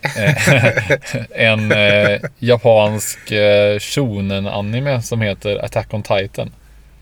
en 1.31 1.73
eh, 1.73 2.21
japansk 2.39 3.31
eh, 3.31 3.79
shonen-anime 3.79 5.03
som 5.03 5.21
heter 5.21 5.65
Attack 5.65 5.95
on 5.95 6.03
Titan. 6.03 6.51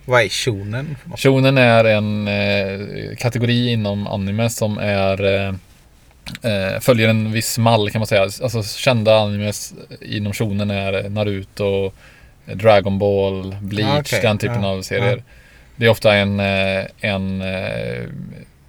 Vad 0.05 0.23
är 0.23 0.29
shonen? 0.29 0.97
Shonen 1.17 1.59
är 1.59 1.85
en 1.85 2.29
eh, 2.29 3.17
kategori 3.17 3.73
inom 3.73 4.07
anime 4.07 4.51
som 4.51 4.79
är 4.79 5.55
eh, 6.43 6.81
följer 6.81 7.09
en 7.09 7.33
viss 7.33 7.59
mall 7.59 7.91
kan 7.91 7.99
man 8.01 8.07
säga. 8.07 8.23
Alltså 8.23 8.63
kända 8.63 9.19
animes 9.19 9.75
inom 10.01 10.33
shonen 10.33 10.71
är 10.71 11.09
Naruto, 11.09 11.91
Dragon 12.45 12.99
Ball, 12.99 13.57
Bleach, 13.61 13.89
Ah, 13.89 14.01
okej. 14.01 14.21
den 14.23 14.39
typen 14.39 14.63
Ja, 14.63 14.69
av 14.69 14.83
serier. 14.83 15.23
Det 15.77 15.87
är 15.87 15.91
ofta 15.91 16.15
en, 16.15 16.41
eh, 16.41 16.85
en 17.01 17.43
eh, 17.43 18.03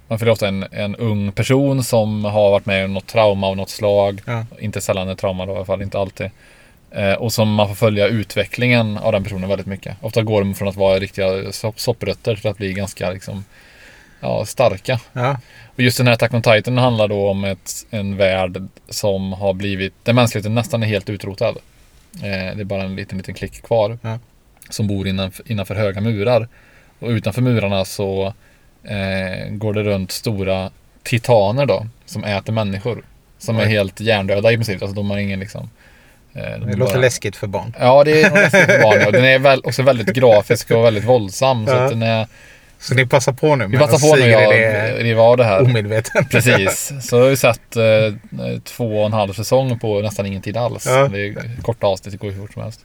man 0.08 0.18
följer 0.18 0.32
ofta 0.32 0.48
en, 0.48 0.66
en 0.70 0.96
ung 0.96 1.32
person 1.32 1.84
som 1.84 2.24
har 2.24 2.50
varit 2.50 2.66
med 2.66 2.84
om 2.84 2.94
något 2.94 3.06
trauma 3.06 3.46
av 3.46 3.56
något 3.56 3.70
slag. 3.70 4.20
Ja. 4.24 4.46
Inte 4.58 4.80
sällan 4.80 5.08
ett 5.08 5.18
trauma 5.18 5.46
då, 5.46 5.52
i 5.52 5.56
alla 5.56 5.64
fall 5.64 5.82
inte 5.82 5.98
alltid. 5.98 6.30
Eh, 6.90 7.12
och 7.12 7.32
som 7.32 7.54
man 7.54 7.68
får 7.68 7.74
följa 7.74 8.06
utvecklingen 8.06 8.98
av 8.98 9.12
den 9.12 9.24
personen 9.24 9.48
väldigt 9.48 9.66
mycket. 9.66 9.96
Ofta 10.00 10.22
går 10.22 10.40
de 10.40 10.54
från 10.54 10.68
att 10.68 10.76
vara 10.76 10.98
riktiga 10.98 11.52
sopp, 11.52 11.80
sopprötter 11.80 12.36
till 12.36 12.50
att 12.50 12.56
bli 12.56 12.72
ganska 12.72 13.10
liksom, 13.10 13.44
ja, 14.20 14.44
starka. 14.46 15.00
Ja. 15.12 15.36
Och 15.74 15.80
just 15.80 15.98
den 15.98 16.06
här 16.06 16.14
Attack 16.14 16.34
on 16.34 16.42
Titan 16.42 16.78
handlar 16.78 17.08
då 17.08 17.28
om 17.30 17.44
ett, 17.44 17.72
en 17.90 18.16
värld 18.16 18.62
som 18.88 19.32
har 19.32 19.52
blivit, 19.52 19.94
där 20.02 20.12
mänskligheten 20.12 20.54
nästan 20.54 20.82
är 20.82 20.86
helt 20.86 21.10
utrotad. 21.10 21.56
Eh, 22.14 22.56
det 22.56 22.60
är 22.60 22.64
bara 22.64 22.82
en 22.82 22.96
liten, 22.96 23.18
liten 23.18 23.34
klick 23.34 23.62
kvar. 23.62 23.98
Ja. 24.02 24.18
Som 24.70 24.86
bor 24.86 25.08
innanför, 25.08 25.52
innanför 25.52 25.74
höga 25.74 26.00
murar. 26.00 26.48
Och 26.98 27.08
utanför 27.08 27.42
murarna 27.42 27.84
så 27.84 28.34
eh, 28.84 29.48
går 29.50 29.74
det 29.74 29.82
runt 29.82 30.10
stora 30.12 30.70
titaner 31.02 31.66
då, 31.66 31.86
som 32.06 32.24
äter 32.24 32.52
människor. 32.52 33.02
Som 33.38 33.56
är 33.56 33.62
Oj. 33.62 33.68
helt 33.68 34.00
hjärndöda 34.00 34.52
i 34.52 34.56
princip. 34.56 34.82
Alltså 34.82 34.94
de 34.94 35.10
har 35.10 35.18
ingen 35.18 35.40
liksom... 35.40 35.70
eh, 36.34 36.42
de 36.42 36.66
Det 36.66 36.72
är 36.72 36.76
låter 36.76 36.92
bara- 36.94 37.00
läskigt 37.00 37.36
för 37.36 37.46
barn. 37.46 37.74
Ja, 37.80 38.04
det 38.04 38.22
är 38.22 38.30
läskigt 38.30 38.66
för 38.66 38.82
barn. 38.82 38.98
ja. 39.00 39.10
Den 39.12 39.24
är 39.24 39.38
väl, 39.38 39.60
också 39.64 39.82
väldigt 39.82 40.12
grafisk 40.14 40.70
och 40.70 40.84
väldigt 40.84 41.04
våldsam. 41.04 41.66
Så 41.66 41.72
Ja. 41.72 41.78
att 41.84 41.90
den 41.90 42.02
är, 42.02 42.26
Så 42.80 42.94
ni 42.94 43.06
passar 43.06 43.32
på 43.32 43.56
nu 43.56 43.66
vi 43.66 43.78
passar 43.78 44.10
på 44.10 44.16
nu 44.16 44.30
ja, 44.30 44.52
är 44.52 44.94
riva 44.94 45.22
av 45.22 45.36
det 45.36 45.44
här. 45.44 45.62
omedveten. 45.62 46.24
Precis, 46.30 46.92
så 47.00 47.22
har 47.22 47.28
vi 47.28 47.36
sett 47.36 47.76
eh, 47.76 48.62
två 48.64 49.00
och 49.00 49.06
en 49.06 49.12
halv 49.12 49.32
säsong 49.32 49.78
på 49.78 50.00
nästan 50.00 50.26
ingen 50.26 50.42
tid 50.42 50.56
alls. 50.56 50.86
Ja. 50.86 51.08
Det 51.08 51.26
är 51.26 51.62
korta 51.62 51.86
avsnitt, 51.86 52.12
det 52.12 52.26
går 52.26 52.30
hur 52.30 52.40
fort 52.40 52.52
som 52.52 52.62
helst. 52.62 52.84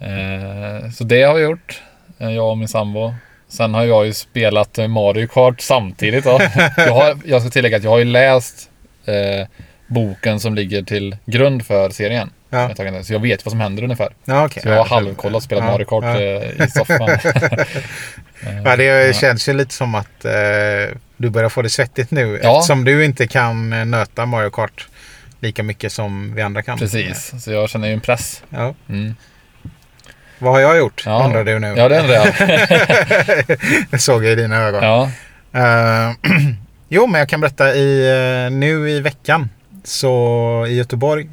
Eh, 0.00 0.90
så 0.90 1.04
det 1.04 1.22
har 1.22 1.34
vi 1.34 1.42
gjort, 1.42 1.82
eh, 2.18 2.30
jag 2.30 2.50
och 2.50 2.58
min 2.58 2.68
sambo. 2.68 3.14
Sen 3.48 3.74
har 3.74 3.84
jag 3.84 4.06
ju 4.06 4.12
spelat 4.12 4.78
Mario 4.88 5.26
Kart 5.26 5.60
samtidigt. 5.60 6.24
Då. 6.24 6.40
Jag, 6.76 6.94
har, 6.94 7.18
jag 7.24 7.40
ska 7.40 7.50
tillägga 7.50 7.76
att 7.76 7.84
jag 7.84 7.90
har 7.90 7.98
ju 7.98 8.04
läst 8.04 8.70
eh, 9.04 9.46
boken 9.92 10.40
som 10.40 10.54
ligger 10.54 10.82
till 10.82 11.16
grund 11.24 11.66
för 11.66 11.90
serien. 11.90 12.30
Ja. 12.50 12.70
Så 13.04 13.12
jag 13.12 13.20
vet 13.20 13.44
vad 13.44 13.52
som 13.52 13.60
händer 13.60 13.82
ungefär. 13.82 14.12
ja 14.24 14.46
okej. 14.46 14.62
Så 14.62 14.68
jag 14.68 14.76
har 14.76 14.84
halvkollat 14.84 15.36
och 15.36 15.42
spelat 15.42 15.64
ja, 15.64 15.70
Mario 15.70 15.84
Kart 15.84 16.04
ja. 16.04 16.20
eh, 16.20 16.66
i 16.66 16.70
soffan. 16.70 17.08
Ja, 18.64 18.76
det 18.76 19.16
känns 19.16 19.48
ju 19.48 19.52
lite 19.52 19.74
som 19.74 19.94
att 19.94 20.24
eh, 20.24 20.96
du 21.16 21.30
börjar 21.30 21.48
få 21.48 21.62
det 21.62 21.70
svettigt 21.70 22.10
nu. 22.10 22.40
Ja. 22.42 22.58
Eftersom 22.58 22.84
du 22.84 23.04
inte 23.04 23.26
kan 23.26 23.72
eh, 23.72 23.84
nöta 23.84 24.26
Mario 24.26 24.50
Kart 24.50 24.88
lika 25.40 25.62
mycket 25.62 25.92
som 25.92 26.34
vi 26.34 26.42
andra 26.42 26.62
kan. 26.62 26.78
Precis, 26.78 27.32
så 27.44 27.52
jag 27.52 27.70
känner 27.70 27.88
ju 27.88 27.94
en 27.94 28.00
press. 28.00 28.42
Ja. 28.48 28.74
Mm. 28.88 29.14
Vad 30.38 30.52
har 30.52 30.60
jag 30.60 30.78
gjort? 30.78 31.02
Ja. 31.06 31.24
Undrar 31.24 31.44
du 31.44 31.58
nu. 31.58 31.74
Ja, 31.76 31.88
det 31.88 32.00
undrar 32.00 32.14
jag. 32.14 32.26
Det 33.90 33.98
såg 33.98 34.24
jag 34.24 34.32
i 34.32 34.34
dina 34.34 34.56
ögon. 34.56 34.82
ja. 34.82 35.10
Eh, 35.52 36.12
jo, 36.88 37.06
men 37.06 37.18
jag 37.18 37.28
kan 37.28 37.40
berätta 37.40 37.74
i, 37.74 38.08
eh, 38.46 38.50
nu 38.50 38.90
i 38.90 39.00
veckan. 39.00 39.48
Så 39.84 40.66
i 40.68 40.74
Göteborg 40.74 41.28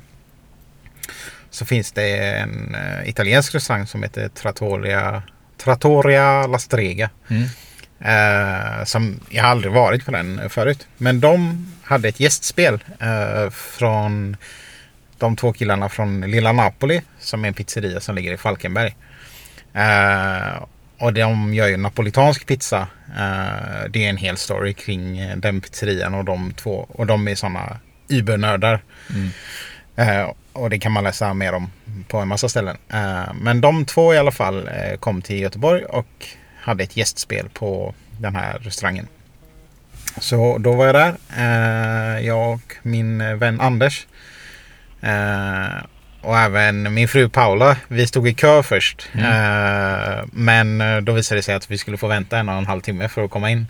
så 1.50 1.65
finns 1.65 1.91
det 1.91 2.18
en 2.18 2.75
eh, 2.75 3.10
italiensk 3.10 3.56
restaurang 3.56 3.88
som 3.88 4.03
heter 4.03 4.29
Trattoria, 4.29 5.24
Trattoria 5.58 6.48
La 6.48 6.60
Strega. 6.60 7.10
Mm. 7.27 7.44
Eh, 8.01 8.84
som 8.84 9.20
jag 9.29 9.44
har 9.44 9.50
aldrig 9.50 9.74
varit 9.74 10.06
på 10.06 10.12
den 10.12 10.50
förut. 10.50 10.88
Men 10.98 11.20
de 11.20 11.65
hade 11.84 12.08
ett 12.08 12.20
gästspel 12.20 12.84
eh, 13.00 13.50
från 13.50 14.38
de 15.18 15.36
två 15.36 15.53
killarna 15.53 15.89
från 15.89 16.22
Lilla 16.22 16.51
Napoli 16.51 17.01
som 17.20 17.44
är 17.44 17.48
en 17.48 17.53
pizzeria 17.53 18.00
som 18.00 18.15
ligger 18.15 18.34
i 18.34 18.38
Falkenberg. 18.38 18.96
Eh, 19.74 20.63
och 21.00 21.13
de 21.13 21.53
gör 21.53 21.68
ju 21.68 21.77
napolitansk 21.77 22.46
pizza. 22.46 22.88
Eh, 23.18 23.89
det 23.89 24.06
är 24.06 24.10
en 24.10 24.18
hel 24.18 24.38
story 24.38 24.74
kring 24.74 25.20
eh, 25.20 25.38
den 25.38 25.62
pizzerian 25.62 26.13
och 26.13 26.25
de 26.25 26.53
två. 26.53 26.88
Och 26.89 27.06
de 27.06 27.27
är 27.27 27.36
sådana 27.36 27.79
übernördar. 28.09 28.81
Mm. 29.09 29.29
Eh, 29.95 30.31
och 30.53 30.69
det 30.69 30.79
kan 30.79 30.91
man 30.91 31.03
läsa 31.03 31.33
mer 31.33 31.53
om 31.53 31.71
på 32.07 32.17
en 32.17 32.27
massa 32.27 32.49
ställen. 32.49 32.77
Eh, 32.89 33.33
men 33.33 33.61
de 33.61 33.85
två 33.85 34.13
i 34.13 34.17
alla 34.17 34.31
fall 34.31 34.67
eh, 34.67 34.97
kom 34.99 35.21
till 35.21 35.39
Göteborg 35.39 35.83
och 35.85 36.27
hade 36.61 36.83
ett 36.83 36.97
gästspel 36.97 37.49
på 37.49 37.93
den 38.17 38.35
här 38.35 38.59
restaurangen. 38.59 39.07
Så 40.17 40.57
då 40.57 40.73
var 40.73 40.85
jag 40.85 40.95
där. 40.95 41.15
Jag 42.19 42.53
och 42.53 42.75
min 42.81 43.39
vän 43.39 43.61
Anders. 43.61 44.07
Och 46.21 46.37
även 46.39 46.93
min 46.93 47.07
fru 47.07 47.29
Paula. 47.29 47.77
Vi 47.87 48.07
stod 48.07 48.27
i 48.27 48.33
kö 48.33 48.63
först. 48.63 49.09
Mm. 49.13 49.25
Eh, 49.25 50.25
men 50.31 51.05
då 51.05 51.11
visade 51.11 51.39
det 51.39 51.43
sig 51.43 51.55
att 51.55 51.71
vi 51.71 51.77
skulle 51.77 51.97
få 51.97 52.07
vänta 52.07 52.37
en 52.37 52.49
och 52.49 52.55
en 52.55 52.65
halv 52.65 52.81
timme 52.81 53.07
för 53.07 53.23
att 53.23 53.31
komma 53.31 53.49
in. 53.49 53.67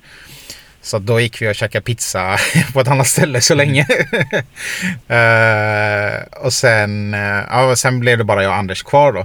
Så 0.82 1.00
då 1.00 1.20
gick 1.20 1.42
vi 1.42 1.50
och 1.52 1.56
käkade 1.56 1.84
pizza 1.84 2.38
på 2.74 2.80
ett 2.82 2.88
annat 2.88 3.08
ställe 3.08 3.42
så 3.42 3.56
länge. 3.56 3.88
Eh, 5.08 6.22
och 6.32 6.54
sen, 6.54 7.14
eh, 7.14 7.20
ja, 7.50 7.76
sen 7.76 8.00
blev 8.00 8.18
det 8.18 8.24
bara 8.24 8.44
jag 8.44 8.50
och 8.52 8.56
Anders 8.58 8.84
kvar 8.84 9.12
då. 9.14 9.20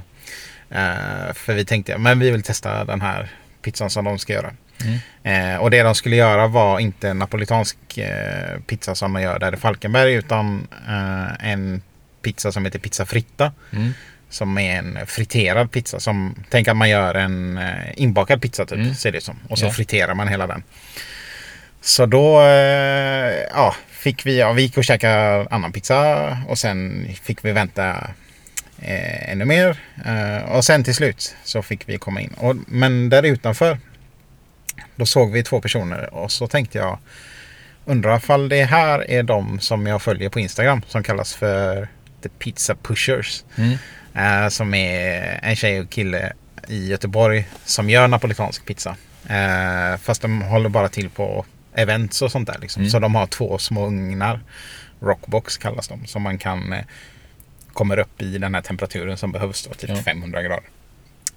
Eh, 0.77 1.35
för 1.35 1.55
vi 1.55 1.65
tänkte, 1.65 1.99
men 1.99 2.19
vi 2.19 2.31
vill 2.31 2.43
testa 2.43 2.85
den 2.85 3.01
här 3.01 3.29
pizzan 3.63 3.91
som 3.91 4.05
de 4.05 4.19
ska 4.19 4.33
göra. 4.33 4.53
Mm. 4.85 5.55
Eh, 5.55 5.61
och 5.61 5.71
det 5.71 5.83
de 5.83 5.95
skulle 5.95 6.17
göra 6.17 6.47
var 6.47 6.79
inte 6.81 7.15
napolitansk 7.15 7.99
eh, 7.99 8.59
pizza 8.67 8.95
som 8.95 9.13
man 9.13 9.23
gör 9.23 9.39
där 9.39 9.55
i 9.55 9.57
Falkenberg 9.57 10.13
utan 10.15 10.69
eh, 10.89 11.51
en 11.51 11.83
pizza 12.23 12.53
som 12.53 12.65
heter 12.65 12.79
pizza 12.79 13.07
fritta. 13.07 13.53
Mm. 13.73 13.93
Som 14.31 14.59
är 14.59 14.79
en 14.79 14.99
friterad 15.07 15.71
pizza. 15.71 16.01
Som, 16.01 16.45
tänk 16.51 16.69
att 16.69 16.77
man 16.77 16.91
gör 16.91 17.15
en 17.15 17.61
inbakad 17.97 18.43
pizza 18.43 18.67
typ. 18.67 18.79
Mm. 18.79 18.95
Ser 18.95 19.13
det 19.13 19.21
som. 19.21 19.37
Och 19.49 19.59
så 19.59 19.67
Ja. 19.67 19.71
friterar 19.71 20.15
man 20.15 20.29
hela 20.29 20.47
den. 20.47 20.63
Så 21.85 22.07
då 22.07 22.41
eh, 22.41 23.33
ja, 23.51 23.75
fick 23.89 24.27
vi, 24.27 24.39
ja, 24.39 24.53
vi 24.53 24.63
gick 24.63 24.77
och 24.77 24.85
käkade 24.85 25.47
annan 25.51 25.73
pizza. 25.73 26.39
Och 26.49 26.59
sen 26.59 27.09
fick 27.23 27.45
vi 27.45 27.53
vänta 27.53 28.11
eh, 28.79 29.31
ännu 29.31 29.45
mer. 29.45 29.79
Eh, 30.07 30.51
och 30.51 30.65
sen 30.65 30.85
till 30.85 30.95
slut 30.95 31.37
så 31.45 31.63
fick 31.63 31.89
vi 31.89 31.99
komma 31.99 32.21
in. 32.21 32.35
Och, 32.37 32.57
men 32.67 33.09
där 33.09 33.23
utanför 33.23 33.79
då 34.97 35.07
såg 35.07 35.33
vi 35.33 35.43
två 35.43 35.61
personer 35.61 36.15
och 36.15 36.33
så 36.33 36.47
tänkte 36.47 36.79
jag 36.79 36.99
undrar 37.85 38.17
ifall 38.17 38.49
det 38.49 38.65
här 38.65 39.11
är 39.11 39.23
de 39.23 39.61
som 39.61 39.87
jag 39.87 40.03
följer 40.03 40.29
på 40.29 40.41
Instagram 40.41 40.83
som 40.89 41.03
kallas 41.03 41.35
för 41.35 41.89
The 42.23 42.29
Pizza 42.29 42.75
Pushers. 42.75 43.45
Mm. 43.57 43.79
Eh, 44.15 44.49
som 44.49 44.75
är 44.75 45.41
en 45.43 45.57
tjej 45.57 45.81
och 45.81 45.91
kille 45.91 46.33
i 46.69 46.89
Göteborg 46.89 47.49
som 47.65 47.91
gör 47.91 48.09
napolitansk 48.09 48.67
pizza. 48.67 48.97
Eh, 49.29 49.99
fast 50.03 50.23
de 50.23 50.43
håller 50.43 50.69
bara 50.69 50.89
till 50.89 51.11
på 51.11 51.45
events 51.75 52.23
och 52.23 52.33
sånt 52.33 52.47
där. 52.49 52.59
Liksom. 52.61 52.81
Mm. 52.83 52.91
Så 52.91 52.99
de 52.99 53.15
har 53.15 53.27
två 53.27 53.59
små 53.59 53.87
ugnar. 53.87 54.41
Rockbox 55.01 55.57
kallas 55.59 55.89
de. 55.89 56.07
Som 56.07 56.23
man 56.23 56.39
kan 56.39 56.73
eh, 56.73 56.85
kommer 57.73 57.99
upp 57.99 58.23
i 58.23 58.39
den 58.39 58.55
här 58.55 58.63
temperaturen 58.63 59.17
som 59.17 59.33
behövs 59.33 59.63
då, 59.67 59.75
typ 59.75 59.91
Ja. 59.91 59.97
500 59.97 60.43
grader. 60.43 60.63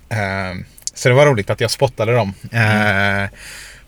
Eh, 0.10 0.56
så 0.94 1.10
det 1.10 1.16
var 1.16 1.26
roligt 1.26 1.50
att 1.50 1.62
jag 1.62 1.72
spottade 1.72 2.14
dem. 2.14 2.34
Mm. 2.52 3.24
Eh, 3.24 3.30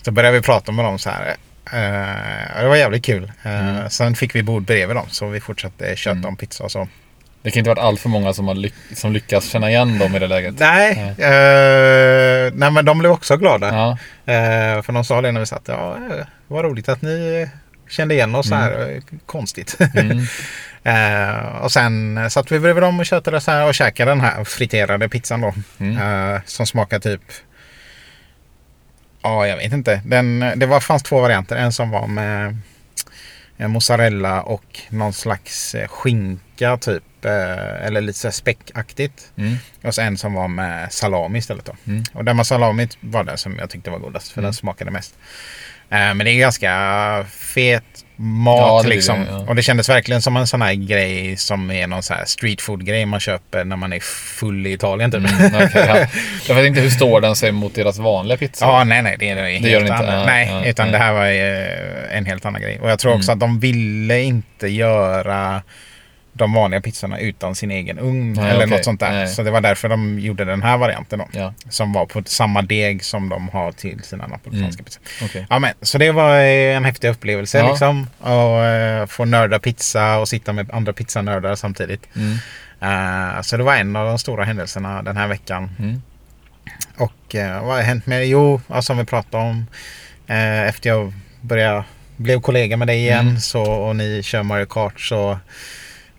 så 0.01 0.11
började 0.11 0.37
vi 0.37 0.43
prata 0.43 0.71
med 0.71 0.85
dem 0.85 0.99
så 0.99 1.09
här. 1.09 1.35
Eh, 1.73 2.61
det 2.61 2.67
var 2.67 2.75
jävligt 2.75 3.05
kul. 3.05 3.31
Mm. 3.43 3.89
Sen 3.89 4.15
fick 4.15 4.35
vi 4.35 4.43
bord 4.43 4.63
bredvid 4.63 4.95
dem 4.95 5.05
så 5.09 5.27
vi 5.27 5.39
fortsatte 5.39 5.95
köta 5.95 6.11
Mm. 6.17 6.25
om 6.25 6.35
pizza 6.35 6.63
och 6.63 6.71
så. 6.71 6.87
Det 7.41 7.51
kan 7.51 7.59
inte 7.59 7.69
varit 7.69 7.79
allt 7.79 7.99
för 7.99 8.09
många 8.09 8.33
som, 8.33 8.47
har 8.47 8.55
lyck- 8.55 8.95
som 8.95 9.13
lyckas 9.13 9.45
känna 9.49 9.69
igen 9.69 9.99
dem 9.99 10.15
i 10.15 10.19
det 10.19 10.27
läget. 10.27 10.59
Nej, 10.59 10.91
eh, 11.17 12.51
nej 12.53 12.71
men 12.71 12.85
de 12.85 12.99
blev 12.99 13.11
också 13.11 13.37
glada. 13.37 13.67
Ja, 13.67 13.97
Eh, 14.33 14.81
för 14.81 14.93
de 14.93 15.03
sa 15.05 15.21
det 15.21 15.31
när 15.31 15.39
vi 15.39 15.45
satt. 15.45 15.63
Ja, 15.65 15.95
eh, 16.11 16.25
vad 16.47 16.65
roligt 16.65 16.89
att 16.89 17.01
ni 17.01 17.49
kände 17.89 18.13
igen 18.13 18.35
oss 18.35 18.47
Mm. 18.51 18.59
här. 18.63 19.01
Konstigt. 19.25 19.77
mm. 19.95 20.19
eh, 20.83 21.45
och 21.61 21.71
sen 21.71 22.19
satt 22.29 22.51
vi 22.51 22.59
bredvid 22.59 22.83
dem 22.83 22.99
och 22.99 23.05
köttade 23.05 23.41
så 23.41 23.51
här 23.51 23.67
och 23.67 23.73
käkade 23.75 24.11
den 24.11 24.21
här 24.21 24.43
friterade 24.43 25.09
pizzan 25.09 25.41
då. 25.41 25.53
Mm. 25.79 26.33
Eh, 26.33 26.41
som 26.45 26.67
smakar 26.67 26.99
typ... 26.99 27.21
Ja, 29.21 29.47
jag 29.47 29.57
vet 29.57 29.73
inte. 29.73 30.01
Den, 30.05 30.53
det 30.55 30.65
var, 30.65 30.79
fanns 30.79 31.03
två 31.03 31.21
varianter. 31.21 31.55
En 31.55 31.71
som 31.73 31.89
var 31.89 32.07
med 32.07 32.57
mozzarella 33.67 34.41
och 34.41 34.79
någon 34.89 35.13
slags 35.13 35.75
eh, 35.75 35.87
skinka 35.87 36.77
typ. 36.77 37.03
Eh, 37.25 37.85
eller 37.85 38.01
lite 38.01 38.19
så 38.19 38.31
späckaktigt. 38.31 39.31
Mm. 39.35 39.55
Och 39.83 39.95
så 39.95 40.01
en 40.01 40.17
som 40.17 40.33
var 40.33 40.47
med 40.47 40.93
salami 40.93 41.39
istället 41.39 41.65
då. 41.65 41.75
Mm. 41.87 42.03
Och 42.13 42.25
den 42.25 42.37
med 42.37 42.47
salami 42.47 42.87
var 43.01 43.23
den 43.23 43.37
som 43.37 43.57
jag 43.59 43.69
tyckte 43.69 43.89
var 43.89 43.99
godast. 43.99 44.31
För 44.31 44.39
Mm. 44.39 44.43
den 44.47 44.53
smakade 44.53 44.91
mest. 44.91 45.15
Eh, 45.91 45.97
men 46.13 46.17
det 46.17 46.31
är 46.31 46.39
ganska 46.39 47.25
fet 47.29 47.83
mat 48.21 48.57
Ja, 48.59 48.81
det 48.83 48.89
liksom. 48.89 49.19
det, 49.19 49.25
ja. 49.31 49.37
Och 49.47 49.55
det 49.55 49.61
kändes 49.61 49.89
verkligen 49.89 50.21
som 50.21 50.37
en 50.37 50.47
sån 50.47 50.61
här 50.61 50.73
grej 50.73 51.37
som 51.37 51.71
är 51.71 51.87
någon 51.87 52.03
så 52.03 52.13
här 52.13 52.25
street 52.25 52.61
food 52.61 52.85
grej 52.85 53.05
man 53.05 53.19
köper 53.19 53.63
när 53.65 53.75
man 53.75 53.93
är 53.93 53.99
full 54.39 54.67
i 54.67 54.71
Italien 54.73 55.11
typ. 55.11 55.19
Mm, 55.19 55.55
okej, 55.65 55.69
ja. 55.87 56.05
Jag 56.47 56.55
vet 56.55 56.65
inte 56.65 56.81
hur 56.81 56.89
står 56.89 57.21
den 57.21 57.35
sig 57.35 57.51
mot 57.51 57.75
deras 57.75 57.97
vanliga 57.97 58.37
pizza. 58.37 58.65
Ja, 58.65 58.83
nej, 58.83 59.01
nej. 59.01 59.15
Det 59.19 59.29
är 59.29 59.35
det, 59.35 59.41
Det 59.41 59.69
gör 59.69 59.79
helt 59.81 59.87
den 59.87 59.97
inte. 59.99 60.25
nej, 60.25 60.47
ja, 60.51 60.65
utan 60.65 60.91
det 60.91 60.97
här 60.97 61.13
var 61.13 61.25
en 62.15 62.25
helt 62.25 62.45
annan 62.45 62.61
grej. 62.61 62.79
Och 62.79 62.89
jag 62.89 62.99
tror 62.99 63.13
också 63.15 63.31
Mm. 63.31 63.37
att 63.37 63.39
de 63.39 63.59
ville 63.59 64.21
inte 64.21 64.67
göra 64.67 65.61
de 66.39 66.53
vanliga 66.53 66.81
pizzorna 66.81 67.19
utan 67.19 67.55
sin 67.55 67.71
egen 67.71 67.99
ugn. 67.99 68.33
Nej, 68.33 68.49
eller 68.49 68.65
okej. 68.65 68.69
något 68.77 68.85
sånt 68.85 68.99
där. 68.99 69.11
Nej. 69.11 69.27
Så 69.27 69.43
det 69.43 69.51
var 69.51 69.61
därför 69.61 69.89
de 69.89 70.19
gjorde 70.19 70.45
den 70.45 70.61
här 70.63 70.77
varianten 70.77 71.19
då. 71.19 71.27
Ja, 71.31 71.53
Som 71.69 71.93
var 71.93 72.05
på 72.05 72.23
samma 72.25 72.61
deg 72.61 73.03
som 73.03 73.29
de 73.29 73.49
har 73.49 73.71
till 73.71 74.03
sina 74.03 74.27
napolitanska 74.27 74.79
Mm. 74.81 74.85
pizzor. 74.85 75.01
okej. 75.25 75.47
Ja, 75.49 75.59
men, 75.59 75.73
så 75.81 75.97
det 75.97 76.11
var 76.11 76.35
eh, 76.39 76.75
en 76.77 76.85
häftig 76.85 77.09
upplevelse 77.09 77.57
Ja. 77.57 77.69
liksom. 77.69 78.07
Och 78.19 78.65
eh, 78.65 79.05
få 79.05 79.25
nörda 79.25 79.59
pizza 79.59 80.17
och 80.17 80.27
sitta 80.29 80.53
med 80.53 80.71
andra 80.73 80.93
pizzanördar 80.93 81.55
samtidigt. 81.55 82.07
Mm. 82.15 82.37
Eh, 82.81 83.41
så 83.41 83.57
det 83.57 83.63
var 83.63 83.75
en 83.75 83.95
av 83.95 84.07
de 84.07 84.19
stora 84.19 84.43
händelserna 84.43 85.01
den 85.03 85.17
här 85.17 85.27
veckan. 85.27 85.69
Mm. 85.79 86.01
Och 86.97 87.35
eh, 87.35 87.65
vad 87.65 87.75
har 87.75 87.81
hänt 87.83 88.05
med 88.05 88.27
Jo, 88.27 88.61
som 88.81 88.97
vi 88.97 89.05
pratade 89.05 89.43
om. 89.43 89.65
Eh, 90.27 90.61
efter 90.67 90.89
jag 90.89 91.13
började, 91.41 91.83
blev 92.17 92.41
kollega 92.41 92.77
med 92.77 92.87
dig 92.87 92.97
igen 92.99 93.19
Mm. 93.27 93.39
så, 93.39 93.61
och 93.63 93.95
ni 93.95 94.21
kör 94.23 94.43
Mario 94.43 94.65
Kart 94.65 95.01
så 95.01 95.39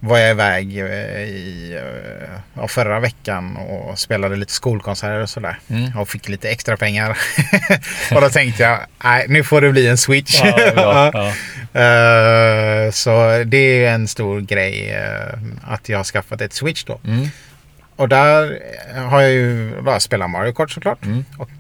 var 0.01 0.19
jag 0.19 0.31
iväg 0.31 0.79
eh, 0.79 0.85
i 1.23 1.77
eh, 1.77 2.31
ja, 2.55 2.69
förra 2.69 3.01
veckan 3.01 3.57
och 3.57 3.99
spelade 3.99 4.37
lite 4.37 4.53
skolkonserter 4.53 5.23
och 5.23 5.31
sådär. 5.31 5.59
Mm. 5.69 5.99
Och 5.99 6.09
fick 6.09 6.29
lite 6.29 6.51
extra 6.51 6.77
pengar. 6.77 7.19
och 8.15 8.21
då 8.21 8.29
tänkte 8.29 8.63
jag, 8.63 8.79
nej 9.05 9.27
nu 9.29 9.45
får 9.45 9.61
det 9.61 9.71
bli 9.71 9.89
en 9.89 9.99
switch. 9.99 10.41
Ja. 10.45 11.11
Ja. 11.15 11.33
Eh, 11.73 12.91
så 12.91 13.45
det 13.47 13.85
är 13.85 13.95
en 13.95 14.09
stor 14.09 14.41
grej 14.41 14.99
att 15.63 15.89
jag 15.89 15.99
har 15.99 16.05
skaffat 16.05 16.41
ett 16.41 16.53
switch 16.53 16.85
då. 16.85 17.01
Mm. 17.05 17.27
Och 17.97 18.09
där 18.09 18.59
har 18.95 19.21
jag 19.21 19.31
ju 19.31 19.73
bara 19.83 20.01
spelat 20.01 20.31
Mario 20.31 20.53
Kart 20.53 20.71
såklart. 20.71 21.05
Mm. 21.05 21.25
Och 21.39 21.51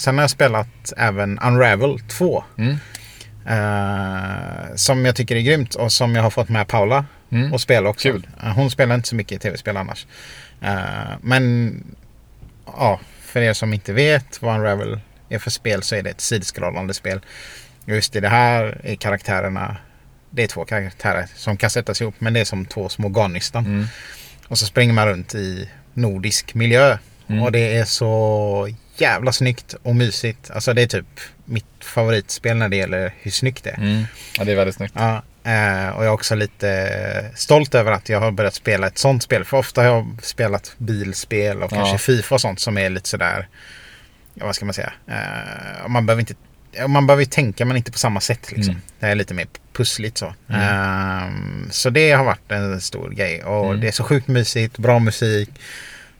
sen 0.00 0.14
har 0.14 0.22
jag 0.22 0.30
spelat 0.30 0.92
även 0.96 1.38
Unravel 1.38 1.98
2. 2.00 2.44
Mm. 2.58 2.76
Som 4.74 5.06
jag 5.06 5.16
tycker 5.16 5.36
är 5.36 5.40
grymt 5.40 5.74
och 5.74 5.92
som 5.92 6.14
jag 6.14 6.22
har 6.22 6.30
fått 6.30 6.48
med 6.48 6.68
Paula 6.68 7.04
Mm. 7.34 7.52
och 7.52 7.60
spela 7.60 7.88
också. 7.88 8.08
Kul. 8.08 8.26
Hon 8.54 8.70
spelar 8.70 8.94
inte 8.94 9.08
så 9.08 9.14
mycket 9.14 9.42
tv-spel 9.42 9.76
annars. 9.76 10.06
Eh, 10.60 11.12
men 11.20 11.84
ja, 12.66 13.00
för 13.20 13.40
er 13.40 13.52
som 13.52 13.74
inte 13.74 13.92
vet 13.92 14.42
vad 14.42 14.54
Unravel 14.56 15.00
är 15.28 15.38
för 15.38 15.50
spel 15.50 15.82
så 15.82 15.94
är 15.94 16.02
det 16.02 16.10
ett 16.10 16.20
sidskrollande 16.20 16.94
spel. 16.94 17.20
Just 17.86 18.16
i 18.16 18.20
det 18.20 18.28
här 18.28 18.80
är 18.84 18.94
karaktärerna 18.94 19.76
det 20.34 20.42
är 20.42 20.46
två 20.46 20.64
karaktärer 20.64 21.26
som 21.34 21.56
kan 21.56 21.70
sättas 21.70 22.00
ihop. 22.00 22.14
Men 22.18 22.32
det 22.32 22.40
är 22.40 22.44
som 22.44 22.66
två 22.66 22.88
små 22.88 23.08
garnnystan. 23.08 23.66
Mm. 23.66 23.86
Och 24.48 24.58
så 24.58 24.66
springer 24.66 24.94
man 24.94 25.08
runt 25.08 25.34
i 25.34 25.70
nordisk 25.94 26.54
miljö. 26.54 26.98
Mm. 27.26 27.42
Och 27.42 27.52
det 27.52 27.76
är 27.76 27.84
så 27.84 28.68
jävla 28.96 29.32
snyggt 29.32 29.74
och 29.82 29.96
mysigt. 29.96 30.50
Alltså 30.50 30.72
det 30.72 30.82
är 30.82 30.86
typ 30.86 31.20
mitt 31.44 31.64
favoritspel 31.80 32.56
när 32.56 32.68
det 32.68 32.76
gäller 32.76 33.14
hur 33.20 33.30
snyggt 33.30 33.64
det 33.64 33.70
är. 33.70 33.76
Mm. 33.76 34.04
Ja, 34.38 34.44
det 34.44 34.52
är 34.52 34.56
väldigt 34.56 34.76
snyggt. 34.76 34.94
Ja, 34.96 35.22
eh, 35.44 35.88
och 35.88 36.04
jag 36.04 36.08
är 36.08 36.08
också 36.12 36.34
lite 36.34 37.30
stolt 37.34 37.74
över 37.74 37.92
att 37.92 38.08
jag 38.08 38.20
har 38.20 38.30
börjat 38.30 38.54
spela 38.54 38.86
ett 38.86 38.98
sånt 38.98 39.22
spel. 39.22 39.44
För 39.44 39.56
ofta 39.56 39.80
har 39.80 39.88
jag 39.88 40.18
spelat 40.22 40.74
bilspel 40.78 41.62
och 41.62 41.72
Ja. 41.72 41.76
kanske 41.76 41.98
Fifa 41.98 42.34
och 42.34 42.40
sånt 42.40 42.60
som 42.60 42.78
är 42.78 42.90
lite 42.90 43.08
sådär, 43.08 43.48
ja, 44.34 44.46
vad 44.46 44.54
ska 44.56 44.64
man 44.64 44.74
säga, 44.74 44.92
eh, 45.08 45.88
man 45.88 46.06
behöver 46.06 46.20
inte 46.20 46.34
man 46.86 47.06
behöver 47.06 47.22
ju 47.22 47.26
tänka 47.30 47.64
men 47.64 47.76
inte 47.76 47.92
på 47.92 47.98
samma 47.98 48.20
sätt 48.20 48.52
liksom. 48.52 48.70
Mm. 48.74 48.82
Det 49.00 49.06
är 49.06 49.14
lite 49.14 49.34
mer 49.34 49.46
pussligt 49.72 50.18
så. 50.18 50.34
Mm. 50.48 50.60
Ehm, 50.60 51.68
så 51.70 51.90
det 51.90 52.12
har 52.12 52.24
varit 52.24 52.52
en 52.52 52.80
stor 52.80 53.10
grej. 53.10 53.42
Och 53.44 53.66
Mm. 53.66 53.80
det 53.80 53.88
är 53.88 53.92
så 53.92 54.04
sjukt 54.04 54.28
mysigt, 54.28 54.78
bra 54.78 54.98
musik, 54.98 55.50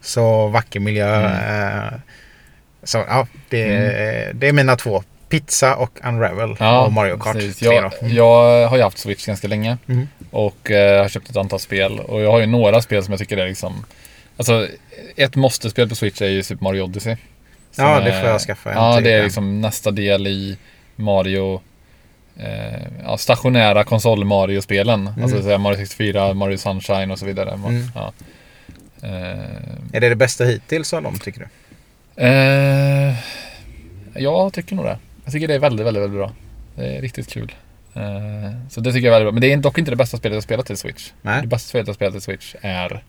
så 0.00 0.48
vacker 0.48 0.80
miljö. 0.80 1.16
Mm. 1.26 1.78
eh, 1.78 1.92
så 2.82 3.04
ja, 3.08 3.26
det, 3.48 3.66
det 4.34 4.48
är 4.48 4.52
mina 4.52 4.76
två. 4.76 5.04
Pizza 5.40 5.76
och 5.76 5.98
Unravel 6.04 6.50
och 6.84 6.92
Mario 6.92 7.18
Kart 7.18 7.34
precis. 7.34 7.56
3 7.58 7.68
Jag, 7.74 7.92
då. 8.00 8.08
jag 8.08 8.68
har 8.68 8.76
ju 8.76 8.82
haft 8.82 8.98
Switch 8.98 9.26
ganska 9.26 9.48
länge. 9.48 9.78
Mm. 9.88 10.08
Och 10.30 10.70
eh, 10.70 11.00
har 11.02 11.08
köpt 11.08 11.30
ett 11.30 11.36
antal 11.36 11.60
spel. 11.60 12.00
Och 12.00 12.20
jag 12.20 12.30
har 12.30 12.40
ju 12.40 12.46
några 12.46 12.82
spel 12.82 13.04
som 13.04 13.12
jag 13.12 13.18
tycker 13.18 13.36
är 13.36 13.48
liksom... 13.48 13.84
Alltså, 14.36 14.68
ett 15.16 15.36
måste-spel 15.36 15.88
på 15.88 15.94
Switch 15.94 16.22
är 16.22 16.26
ju 16.28 16.42
Super 16.42 16.64
Mario 16.64 16.82
Odyssey. 16.82 17.16
Ja, 17.76 18.00
det 18.00 18.10
är- 18.10 18.20
får 18.20 18.30
jag 18.30 18.40
skaffa 18.40 18.70
en 18.72 18.76
Ja, 18.76 19.00
det 19.00 19.12
är 19.12 19.22
liksom 19.24 19.60
nästa 19.60 19.90
del 19.90 20.26
i 20.26 20.56
Mario... 20.96 21.60
Eh, 22.40 22.80
ja, 23.04 23.16
stationära 23.18 23.84
konsol-Mario-spelen. 23.84 25.10
Alltså 25.22 25.42
så 25.42 25.48
här 25.48 25.58
Mario 25.58 25.76
64, 25.76 26.34
Mario 26.34 26.56
Sunshine 26.58 27.10
och 27.10 27.18
så 27.18 27.26
vidare. 27.26 27.50
Mm. 27.52 27.82
Ja. 27.94 28.12
Eh, 29.02 29.92
Är 29.92 30.00
det 30.00 30.08
det 30.08 30.16
bästa 30.16 30.44
hittills 30.44 30.92
av 30.92 31.02
dem 31.02 31.18
tycker 31.18 31.40
du? 31.40 31.46
Eh, 32.26 33.14
jag 34.14 34.52
tycker 34.52 34.76
nog 34.76 34.84
det. 34.84 34.98
Jag 35.24 35.32
tycker 35.32 35.48
det 35.48 35.54
är 35.54 35.58
väldigt, 35.58 35.86
väldigt, 35.86 36.02
väldigt 36.02 36.18
bra. 36.18 36.32
Det 36.76 36.96
är 36.96 37.00
riktigt 37.02 37.28
kul. 37.32 37.52
Eh, 37.94 38.02
så 38.70 38.80
det 38.80 38.92
tycker 38.92 39.06
jag 39.08 39.16
är 39.16 39.18
väldigt 39.18 39.24
bra. 39.24 39.32
Men 39.32 39.40
det 39.40 39.52
är 39.52 39.56
dock 39.56 39.78
inte 39.78 39.90
det 39.90 39.96
bästa 39.96 40.16
spelet 40.16 40.34
jag 40.34 40.42
spelat 40.42 40.66
till 40.66 40.76
Switch. 40.76 41.10
Nej. 41.22 41.40
Det 41.42 41.46
bästa 41.48 41.68
spelet 41.68 41.86
jag 41.86 41.96
spelat 41.96 42.14
till 42.14 42.22
Switch 42.22 42.54
är 42.60 43.02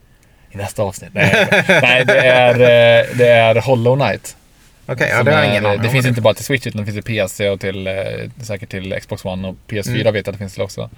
i 0.51 0.57
nästa 0.57 0.83
avsnitt. 0.83 1.09
Nej, 1.13 1.47
nej 1.81 2.05
det, 2.05 2.19
är, 2.19 2.53
eh, 2.53 3.17
det 3.17 3.27
är 3.27 3.55
Hollow 3.61 3.95
Knight. 3.95 4.37
Okej, 4.85 5.07
ja 5.09 5.15
Som 5.17 5.25
det 5.25 5.31
har 5.31 5.39
jag 5.39 5.51
ingen 5.51 5.65
aning 5.65 5.81
Det 5.81 5.89
finns 5.89 6.05
inte 6.05 6.21
bara 6.21 6.33
till 6.33 6.45
Switch 6.45 6.67
utan 6.67 6.79
det 6.81 6.85
finns 6.91 7.05
till 7.05 7.15
PC 7.15 7.49
och 7.49 7.59
till, 7.59 7.87
eh, 7.87 7.93
säkert 8.41 8.69
till 8.69 8.95
Xbox 8.99 9.25
One 9.25 9.47
och 9.47 9.55
PS4 9.67 9.89
Mm. 9.89 10.03
vet 10.03 10.05
jag 10.05 10.17
att 10.17 10.25
det 10.25 10.37
finns 10.37 10.53
till 10.53 10.61
också. 10.63 10.89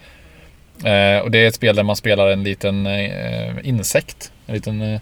Eh, 0.86 1.20
och 1.20 1.32
det 1.32 1.38
är 1.38 1.48
ett 1.48 1.56
spel 1.56 1.76
där 1.76 1.84
man 1.84 1.96
spelar 1.96 2.28
en 2.28 2.44
liten 2.44 2.88
eh, 2.88 3.54
insekt. 3.64 4.32
En 4.48 4.56
liten, 4.56 5.00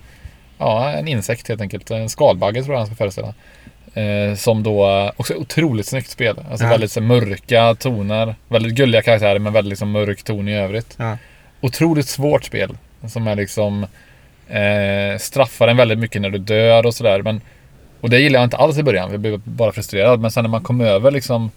ja 0.57 0.91
en 0.91 1.07
insekt 1.07 1.47
helt 1.47 1.61
enkelt. 1.61 1.91
En 1.91 2.09
skalbagge 2.09 2.63
tror 2.63 2.73
jag 2.73 2.79
han 2.79 2.87
ska 2.87 2.95
föreställa. 2.95 3.33
Eh, 3.95 4.35
som 4.35 4.63
då, 4.63 5.11
också 5.17 5.33
otroligt 5.35 5.85
snyggt 5.87 6.09
spel. 6.09 6.35
Alltså 6.49 6.65
Ja. 6.65 6.69
väldigt 6.69 6.91
så, 6.91 7.01
mörka 7.01 7.75
toner. 7.75 8.35
Väldigt 8.47 8.73
gulliga 8.73 9.01
karaktärer 9.01 9.39
men 9.39 9.53
väldigt 9.53 9.69
liksom, 9.69 9.91
mörk 9.91 10.23
ton 10.23 10.47
i 10.47 10.55
övrigt. 10.57 10.95
Ja. 10.97 11.17
Otroligt 11.61 12.07
svårt 12.07 12.43
spel. 12.43 12.77
Som 13.07 13.27
är 13.27 13.35
liksom 13.35 13.83
eh, 14.47 15.17
straffar 15.19 15.67
en 15.67 15.77
väldigt 15.77 15.99
mycket 15.99 16.21
när 16.21 16.29
du 16.29 16.37
dör 16.37 16.85
och 16.85 16.93
sådär. 16.93 17.21
Men 17.21 17.41
och 18.01 18.09
det 18.09 18.19
gillade 18.19 18.41
jag 18.41 18.47
inte 18.47 18.57
alls 18.57 18.77
i 18.77 18.83
början. 18.83 19.11
Jag 19.11 19.19
blev 19.19 19.39
bara 19.43 19.71
frustrerad. 19.71 20.19
Men 20.19 20.31
sen 20.31 20.43
när 20.43 20.49
man 20.49 20.63
kom 20.63 20.81
över 20.81 21.11
liksom 21.11 21.51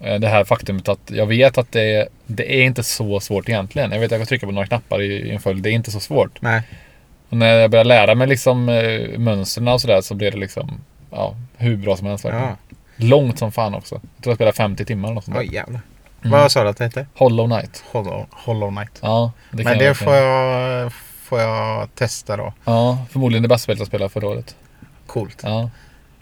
eh, 0.00 0.14
det 0.20 0.28
här 0.28 0.44
faktumet 0.44 0.88
att 0.88 1.10
jag 1.10 1.26
vet 1.26 1.58
att 1.58 1.72
det 1.72 1.94
är, 1.94 2.08
det 2.26 2.54
är 2.60 2.62
inte 2.62 2.82
så 2.82 3.20
svårt 3.20 3.48
egentligen. 3.48 3.92
Jag 3.92 3.98
vet 4.00 4.06
att 4.06 4.10
jag 4.12 4.20
kan 4.20 4.26
trycka 4.26 4.46
på 4.46 4.52
några 4.52 4.66
knappar 4.66 5.02
i, 5.02 5.06
i 5.06 5.30
en 5.30 5.40
följd. 5.40 5.62
Det 5.62 5.70
är 5.70 5.72
inte 5.72 5.90
så 5.90 6.00
svårt. 6.00 6.42
Nej. 6.42 6.62
Och 7.28 7.36
när 7.36 7.54
jag 7.58 7.70
började 7.70 7.88
lära 7.88 8.14
mig 8.14 8.26
liksom 8.28 8.68
eh, 8.68 9.18
mönstren 9.18 9.68
och 9.68 9.80
sådär 9.80 10.00
så 10.00 10.14
blev 10.14 10.32
det 10.32 10.38
liksom 10.38 10.80
ja, 11.10 11.36
hur 11.56 11.76
bra 11.76 11.96
som 11.96 12.06
helst 12.06 12.24
verkligen. 12.24 12.46
Ja. 12.46 12.56
Långt 12.96 13.38
som 13.38 13.52
fan 13.52 13.74
också. 13.74 13.94
Jag 13.94 14.22
tror 14.24 14.30
jag 14.32 14.36
spelade 14.36 14.56
50 14.56 14.84
timmar 14.84 15.08
eller 15.08 15.14
något 15.14 15.24
sånt 15.24 15.36
där. 15.36 15.42
Oj 15.42 15.54
jävlar. 15.54 15.80
Mm. 16.24 16.40
Vad 16.40 16.52
sa 16.52 16.62
du 16.62 16.68
att 16.68 16.76
det 16.76 16.84
hette? 16.84 17.06
Hollow 17.14 17.46
Knight. 17.46 17.84
Hollow, 17.92 18.26
Hollow 18.30 18.70
Knight. 18.70 18.98
Ja, 19.02 19.32
det 19.50 19.64
Men 19.64 19.78
det 19.78 19.84
jag 19.84 19.96
får 19.96 20.14
jag, 20.14 20.92
får 21.22 21.40
jag 21.40 21.94
testa 21.94 22.36
då. 22.36 22.52
Ja, 22.64 22.98
förmodligen 23.10 23.42
det 23.42 23.48
bästa 23.48 23.62
spelet 23.62 23.78
jag 23.78 23.86
spelade 23.86 24.10
förra 24.10 24.28
året. 24.28 24.56
Coolt. 25.06 25.40
Ja. 25.42 25.70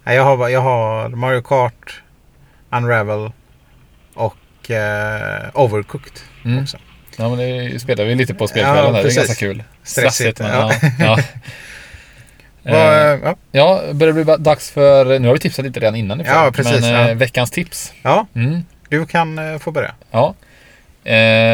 Jag 0.05 0.25
har, 0.25 0.49
jag 0.49 0.61
har 0.61 1.09
Mario 1.09 1.43
Kart, 1.43 2.03
Unravel 2.71 3.33
och 4.15 4.71
eh, 4.71 5.49
Overcooked 5.55 6.13
Mm. 6.45 6.63
också. 6.63 6.79
Ja, 7.17 7.29
men 7.29 7.39
det 7.39 7.81
spelar 7.81 8.05
vi 8.05 8.15
lite 8.15 8.35
på 8.35 8.49
spelkvällen 8.49 8.85
Ja, 8.85 8.93
där. 8.93 9.03
Det 9.03 9.11
är 9.11 9.15
ganska 9.17 9.35
kul. 9.35 9.63
Stressigt, 9.83 10.41
men 10.41 10.51
ja. 10.51 10.73
ja. 10.99 11.19
ja. 12.69 12.75
Vad, 12.75 13.13
Eh, 13.13 13.19
ja. 13.25 13.37
ja, 13.53 13.93
börjar 13.93 14.13
bli 14.13 14.25
dags 14.39 14.71
för... 14.71 15.19
Nu 15.19 15.27
har 15.29 15.35
vi 15.35 15.41
tipsat 15.41 15.65
lite 15.65 15.81
redan 15.81 15.95
innan 15.97 16.21
i 16.21 16.23
och 16.23 16.27
för 16.27 16.33
sig, 16.35 16.43
Ja, 16.45 16.53
precis, 16.53 16.81
Men 16.81 16.91
ja. 16.95 17.09
eh, 17.09 17.15
veckans 17.17 17.51
tips. 17.51 17.93
ja, 18.03 18.27
Mm. 18.35 18.63
du 18.89 19.07
kan 19.07 19.39
eh, 19.39 19.59
få 19.59 19.71
börja. 19.71 19.95
Ja. 20.11 20.35
Eh, 21.05 21.13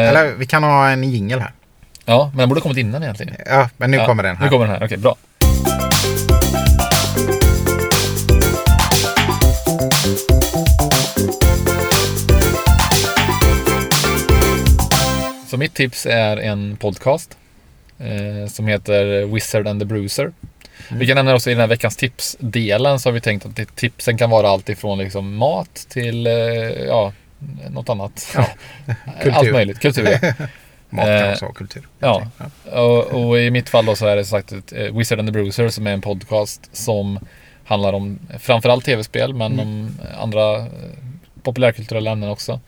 Eller 0.09 0.33
vi 0.37 0.45
kan 0.45 0.63
ha 0.63 0.89
en 0.89 1.03
jingel 1.03 1.39
här. 1.39 1.51
ja, 2.05 2.29
men 2.33 2.37
den 2.39 2.49
borde 2.49 2.61
kommit 2.61 2.77
innan 2.77 3.03
egentligen. 3.03 3.35
Ja, 3.45 3.69
men 3.77 3.91
nu 3.91 3.97
ja, 3.97 4.05
kommer 4.05 4.23
den 4.23 4.37
här. 4.37 4.43
Nu 4.45 4.49
kommer 4.49 4.65
den 4.67 4.75
här. 4.75 4.85
Okej, 4.85 4.97
bra. 4.97 5.15
Så 15.47 15.57
mitt 15.57 15.73
tips 15.73 16.05
är 16.05 16.37
en 16.37 16.77
podcast 16.77 17.37
eh, 17.99 18.47
som 18.49 18.67
heter 18.67 19.25
Wizard 19.25 19.67
and 19.67 19.81
the 19.81 19.85
Bruiser. 19.85 20.31
Vi 20.91 21.07
kan 21.07 21.15
nämna 21.15 21.35
också 21.35 21.49
i 21.49 21.53
den 21.53 21.59
här 21.61 21.67
veckans 21.67 21.95
tipsdelen 21.97 22.99
så 22.99 23.09
har 23.09 23.13
vi 23.13 23.21
tänkt 23.21 23.45
att 23.45 23.75
tipsen 23.75 24.17
kan 24.17 24.29
vara 24.29 24.49
allt 24.49 24.69
ifrån 24.69 24.97
liksom 24.97 25.35
mat 25.35 25.85
till 25.89 26.27
eh, 26.27 26.33
ja, 26.87 27.13
något 27.69 27.89
annat. 27.89 28.35
Ja. 28.35 28.47
Allt 29.33 29.51
möjligt, 29.51 29.79
kultur. 29.79 30.19
ja. 30.21 30.33
Mat 30.89 31.05
kan 31.05 31.13
Eh, 31.15 31.31
också 31.31 31.45
vara 31.45 31.53
kultur. 31.53 31.87
ja. 31.99 32.27
Och, 32.71 33.03
och 33.27 33.39
i 33.39 33.51
mitt 33.51 33.69
fall 33.69 33.85
då 33.85 33.95
så 33.95 34.05
är 34.07 34.15
det 34.15 34.25
sagt 34.25 34.51
eh, 34.71 34.97
Wizard 34.97 35.19
and 35.19 35.27
the 35.27 35.31
Bruiser 35.31 35.69
som 35.69 35.87
är 35.87 35.91
en 35.93 36.01
podcast 36.01 36.69
som 36.75 37.19
handlar 37.65 37.93
om 37.93 38.19
framförallt 38.39 38.85
tv-spel 38.85 39.33
men 39.33 39.53
Mm. 39.53 39.67
om 39.67 39.97
andra 40.21 40.57
eh, 40.57 40.65
populärkulturella 41.43 42.11
ämnen 42.11 42.29
också. 42.29 42.59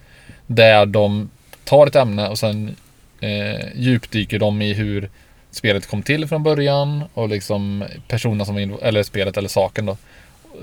Där 0.47 0.85
de 0.85 1.29
tar 1.63 1.87
ett 1.87 1.95
ämne 1.95 2.27
och 2.27 2.39
sen 2.39 2.75
eh, 3.21 3.65
djupdyker 3.75 4.39
de 4.39 4.61
i 4.61 4.73
hur 4.73 5.09
spelet 5.51 5.87
kom 5.87 6.03
till 6.03 6.27
från 6.27 6.43
början 6.43 7.03
och 7.13 7.29
liksom 7.29 7.83
personerna 8.07 8.45
som 8.45 8.55
var 8.55 8.83
eller 8.83 9.03
spelet 9.03 9.37
eller 9.37 9.49
saken 9.49 9.85
då 9.85 9.97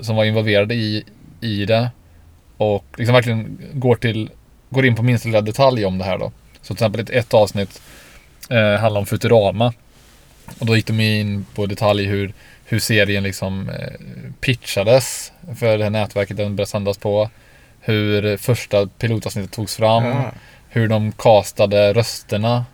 som 0.01 0.15
var 0.15 0.25
involverade 0.25 0.75
i, 0.75 1.03
i 1.41 1.65
det 1.65 1.89
och 2.57 2.85
liksom 2.97 3.13
verkligen 3.13 3.57
går 3.73 3.95
till 3.95 4.29
går 4.69 4.85
in 4.85 4.95
på 4.95 5.03
minsta 5.03 5.27
lilla 5.27 5.41
detalj 5.41 5.85
om 5.85 5.97
det 5.97 6.03
här 6.03 6.17
då. 6.17 6.31
Så 6.61 6.67
till 6.67 6.73
exempel 6.73 7.01
ett, 7.01 7.09
ett 7.09 7.33
avsnitt 7.33 7.81
eh, 8.49 8.75
handlar 8.75 8.99
om 8.99 9.05
Futurama. 9.05 9.73
Och 10.59 10.65
då 10.65 10.75
gick 10.75 10.87
de 10.87 10.99
in 10.99 11.45
på 11.55 11.65
detalj 11.65 12.05
hur, 12.05 12.33
hur 12.65 12.79
serien 12.79 13.23
liksom 13.23 13.69
eh, 13.69 13.93
pitchades 14.39 15.31
för 15.59 15.77
det 15.77 15.83
här 15.83 15.91
nätverket 15.91 16.37
den 16.37 16.55
började 16.55 16.69
sändas 16.69 16.97
på. 16.97 17.29
Hur 17.79 18.37
första 18.37 18.87
pilotavsnittet 18.87 19.51
togs 19.51 19.75
fram. 19.75 20.05
Ja. 20.05 20.31
Hur 20.69 20.87
de 20.87 21.11
castade 21.11 21.93
rösterna. 21.93 22.65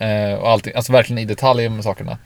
Eh, 0.00 0.34
och 0.34 0.48
allting, 0.50 0.72
alltså 0.76 0.92
verkligen 0.92 1.18
i 1.18 1.24
detalj 1.24 1.68
med 1.68 1.84
sakerna. 1.84 2.18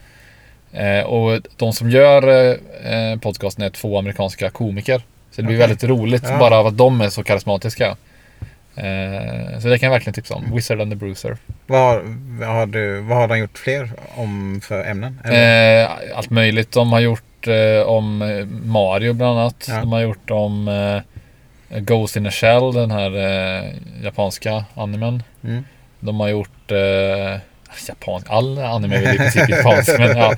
Eh, 0.73 0.99
och 1.05 1.41
de 1.57 1.73
som 1.73 1.89
gör 1.89 2.49
eh, 2.85 3.19
podcasten 3.19 3.63
är 3.65 3.69
två 3.69 3.97
amerikanska 3.99 4.49
komiker. 4.49 4.97
Så 5.31 5.41
det 5.41 5.47
blir 5.47 5.55
Okej. 5.57 5.67
väldigt 5.67 5.83
roligt 5.83 6.23
Ja. 6.29 6.37
bara 6.39 6.57
av 6.57 6.67
att 6.67 6.77
de 6.77 7.01
är 7.01 7.09
så 7.09 7.23
karismatiska. 7.23 7.95
Eh, 8.75 9.59
så 9.59 9.67
det 9.67 9.79
kan 9.79 9.87
jag 9.87 9.91
verkligen 9.91 10.13
tipsa 10.13 10.35
om. 10.35 10.55
Wizard 10.55 10.81
and 10.81 10.91
the 10.91 10.95
Bruiser. 10.95 11.37
Vad, 11.67 11.79
har- 11.81 12.01
vad, 12.39 12.49
har 12.49 12.65
du, 12.65 12.99
vad 13.01 13.17
har 13.17 13.27
de 13.27 13.37
gjort 13.39 13.57
fler 13.57 13.91
om 14.15 14.61
för 14.63 14.83
ämnen? 14.85 15.19
Eh, 15.25 15.89
allt 16.17 16.29
möjligt. 16.29 16.71
De 16.71 16.91
har 16.93 16.99
gjort 16.99 17.47
eh, 17.47 17.87
om 17.87 18.17
Mario 18.65 19.13
bland 19.13 19.39
annat. 19.39 19.65
Ja. 19.69 19.79
De 19.79 19.91
har 19.91 19.99
gjort 20.01 20.31
om 20.31 20.69
Ghost 21.69 22.15
in 22.15 22.27
a 22.27 22.31
Shell, 22.31 22.73
den 22.73 22.91
här 22.91 23.11
japanska 24.03 24.65
animen. 24.73 25.23
Mm. 25.43 25.63
De 25.99 26.19
har 26.19 26.27
gjort 26.27 26.71
eh, 26.71 27.39
japansk, 27.87 28.27
all 28.29 28.57
anime 28.59 28.95
är 28.95 29.01
väl 29.01 29.15
i 29.15 29.17
princip 29.17 29.49
japansk 29.49 29.99
men 29.99 30.17
ja. 30.17 30.31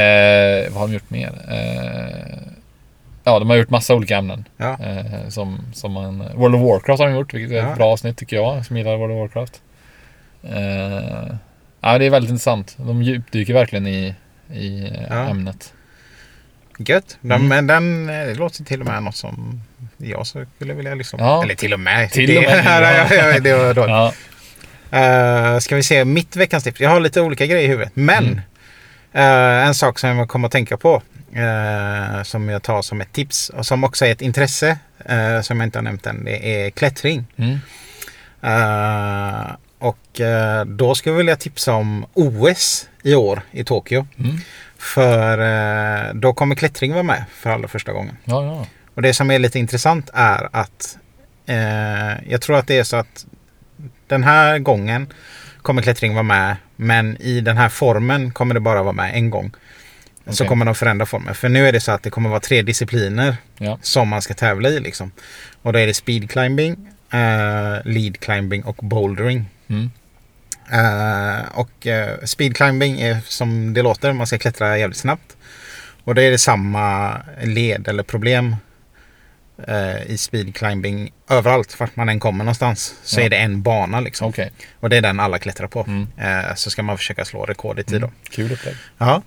Eh, 0.00 0.70
vad 0.72 0.80
har 0.80 0.86
de 0.88 0.92
gjort 0.94 1.10
mer? 1.10 1.32
Eh, 1.48 2.38
ja, 3.24 3.38
de 3.38 3.50
har 3.50 3.56
gjort 3.56 3.70
massa 3.70 3.94
olika 3.94 4.16
ämnen. 4.16 4.44
Ja. 4.56 4.78
Eh, 4.84 5.28
som, 5.28 5.58
som 5.74 5.92
man, 5.92 6.18
World 6.34 6.54
of 6.54 6.60
Warcraft 6.60 7.00
har 7.00 7.06
de 7.08 7.14
gjort, 7.14 7.34
vilket 7.34 7.52
är 7.52 7.56
Ja. 7.56 7.70
ett 7.70 7.76
bra 7.76 7.92
avsnitt 7.92 8.16
tycker 8.16 8.36
jag, 8.36 8.66
som 8.66 8.76
gillar 8.76 8.96
World 8.96 9.12
of 9.12 9.18
Warcraft. 9.20 9.60
Eh, 10.42 11.34
ja, 11.80 11.98
det 11.98 12.04
är 12.04 12.10
väldigt 12.10 12.30
intressant. 12.30 12.74
De 12.78 13.02
djupdyker 13.02 13.54
verkligen 13.54 13.86
i, 13.86 14.14
i 14.52 14.82
eh, 14.84 15.02
Ja. 15.10 15.14
ämnet. 15.28 15.72
Gött. 16.78 17.18
Mm. 17.24 17.48
Men 17.48 17.66
den 17.66 18.08
eh, 18.08 18.26
det 18.26 18.34
låter 18.34 18.64
till 18.64 18.80
och 18.80 18.86
med 18.86 19.02
något 19.02 19.16
som 19.16 19.60
jag 19.96 20.26
skulle 20.26 20.74
vilja 20.74 20.94
lyssna 20.94 21.18
på. 21.18 21.24
Ja. 21.24 21.42
Eller 21.42 21.54
till 21.54 21.72
och 21.72 21.80
med. 21.80 22.10
Till 22.10 22.26
det, 22.28 22.36
och 22.38 22.42
med, 22.44 22.64
ja. 22.66 22.80
ja. 22.92 23.06
ja, 23.14 23.32
ja, 23.34 23.40
det 23.40 23.54
var 23.54 23.74
dåligt. 23.74 23.90
Ja. 23.90 24.12
Uh, 24.94 25.58
ska 25.58 25.76
vi 25.76 25.82
se 25.82 26.04
mitt 26.04 26.36
veckans 26.36 26.64
tips. 26.64 26.80
Jag 26.80 26.90
har 26.90 27.00
lite 27.00 27.20
olika 27.20 27.46
grejer 27.46 27.64
i 27.64 27.66
huvudet. 27.66 27.92
Men 27.94 28.24
Mm. 28.24 28.40
eh, 29.62 29.66
en 29.66 29.74
sak 29.74 29.98
som 29.98 30.18
jag 30.18 30.28
kommer 30.28 30.46
att 30.46 30.52
tänka 30.52 30.76
på. 30.76 31.02
eh, 31.32 32.22
som 32.22 32.48
jag 32.48 32.62
tar 32.62 32.82
som 32.82 33.00
ett 33.00 33.12
tips. 33.12 33.48
Och 33.48 33.66
som 33.66 33.84
också 33.84 34.06
är 34.06 34.12
ett 34.12 34.22
intresse. 34.22 34.78
eh, 35.04 35.40
som 35.40 35.60
jag 35.60 35.66
inte 35.66 35.78
har 35.78 35.82
nämnt 35.82 36.06
än. 36.06 36.24
Det 36.24 36.64
är 36.66 36.70
klättring. 36.70 37.26
Mm. 37.36 37.58
Och 39.78 40.20
då 40.66 40.94
skulle 40.94 41.12
jag 41.12 41.16
vilja 41.18 41.36
tipsa 41.36 41.72
om 41.74 42.06
OS 42.14 42.88
i 43.02 43.14
år 43.14 43.42
i 43.50 43.64
Tokyo. 43.64 44.06
Mm. 44.18 44.36
För 44.78 46.14
då 46.14 46.32
kommer 46.32 46.54
klättring 46.54 46.92
vara 46.92 47.02
med 47.02 47.24
för 47.32 47.50
allra 47.50 47.68
första 47.68 47.92
gången. 47.92 48.16
Ja, 48.24 48.44
ja. 48.44 48.66
Och 48.94 49.02
det 49.02 49.12
som 49.14 49.30
är 49.30 49.38
lite 49.38 49.58
intressant 49.58 50.10
är 50.14 50.48
att 50.52 50.98
jag 52.26 52.40
tror 52.42 52.56
att 52.58 52.66
det 52.66 52.78
är 52.78 52.84
så 52.84 52.96
att 52.96 53.26
den 54.06 54.22
här 54.24 54.58
gången 54.58 55.06
kommer 55.62 55.82
klättring 55.82 56.14
vara 56.14 56.22
med. 56.22 56.56
Men 56.76 57.16
i 57.20 57.40
den 57.40 57.56
här 57.56 57.68
formen 57.68 58.30
kommer 58.32 58.54
det 58.54 58.60
bara 58.60 58.82
vara 58.82 58.92
med 58.92 59.14
en 59.14 59.30
gång. 59.30 59.50
Så 60.26 60.32
Okej. 60.32 60.46
kommer 60.48 60.64
de 60.64 60.74
förändra 60.74 61.06
formen. 61.06 61.34
För 61.34 61.48
nu 61.48 61.68
är 61.68 61.72
det 61.72 61.80
så 61.80 61.92
att 61.92 62.02
det 62.02 62.10
kommer 62.10 62.30
vara 62.30 62.40
tre 62.40 62.62
discipliner 62.62 63.36
Ja. 63.58 63.78
som 63.82 64.08
man 64.08 64.22
ska 64.22 64.34
tävla 64.34 64.68
i. 64.68 64.80
Liksom. 64.80 65.10
Och 65.62 65.72
då 65.72 65.78
är 65.78 65.86
det 65.86 65.94
speed 65.94 66.30
climbing, 66.30 66.76
eh, 67.12 67.76
lead 67.84 68.20
climbing 68.20 68.62
och 68.64 68.76
bouldering. 68.76 69.44
Mm. 69.68 69.90
Eh, 70.72 71.44
och 71.52 71.86
eh, 71.86 72.18
speed 72.24 72.56
climbing 72.56 73.00
är 73.00 73.18
som 73.24 73.74
det 73.74 73.82
låter, 73.82 74.12
man 74.12 74.26
ska 74.26 74.38
klättra 74.38 74.78
jävligt 74.78 74.98
snabbt. 74.98 75.36
Och 76.04 76.14
då 76.14 76.22
är 76.22 76.30
det 76.30 76.38
samma 76.38 77.16
led 77.42 77.88
eller 77.88 78.02
problem 78.02 78.56
i 80.06 80.16
speed 80.18 80.54
climbing 80.54 81.12
överallt 81.30 81.80
vart 81.80 81.96
man 81.96 82.08
än 82.08 82.20
kommer 82.20 82.44
någonstans. 82.44 82.94
Så 83.02 83.20
Ja. 83.20 83.24
är 83.24 83.30
det 83.30 83.36
en 83.36 83.62
bana 83.62 84.00
liksom. 84.00 84.28
Okej. 84.28 84.50
Och 84.80 84.90
det 84.90 84.96
är 84.96 85.00
den 85.00 85.20
alla 85.20 85.38
klättrar 85.38 85.66
på. 85.66 85.84
Mm. 85.88 86.06
Eh, 86.18 86.54
så 86.54 86.70
ska 86.70 86.82
man 86.82 86.98
försöka 86.98 87.24
slå 87.24 87.44
rekord 87.44 87.78
i 87.78 87.84
tid. 87.84 87.96
Mm. 87.96 88.10
Kul 88.30 88.52
upplägg. 88.52 88.74
Ja. 88.98 89.22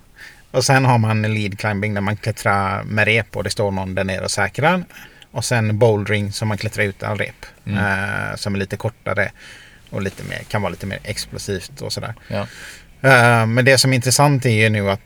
Och 0.50 0.64
sen 0.64 0.84
har 0.84 0.98
man 0.98 1.22
lead 1.22 1.58
climbing 1.58 1.94
där 1.94 2.00
man 2.00 2.16
klättrar 2.16 2.82
med 2.84 3.04
rep 3.04 3.36
och 3.36 3.44
det 3.44 3.50
står 3.50 3.70
någon 3.70 3.94
där 3.94 4.04
nere 4.04 4.24
och 4.24 4.30
säkrar. 4.30 4.84
Och 5.30 5.44
sen 5.44 5.78
bouldering 5.78 6.32
som 6.32 6.48
man 6.48 6.58
klättrar 6.58 6.84
utan 6.84 7.18
rep. 7.18 7.46
Mm. 7.66 7.78
Eh, 7.78 8.36
som 8.36 8.54
är 8.54 8.58
lite 8.58 8.76
kortare 8.76 9.30
och 9.90 10.02
lite 10.02 10.24
mer, 10.24 10.38
kan 10.48 10.62
vara 10.62 10.70
lite 10.70 10.86
mer 10.86 10.98
explosivt 11.04 11.80
och 11.80 11.92
sådär. 11.92 12.14
Ja. 12.28 12.46
Eh, 13.08 13.46
men 13.46 13.64
det 13.64 13.78
som 13.78 13.90
är 13.92 13.94
intressant 13.96 14.46
är 14.46 14.50
ju 14.50 14.68
nu 14.68 14.90
att 14.90 15.00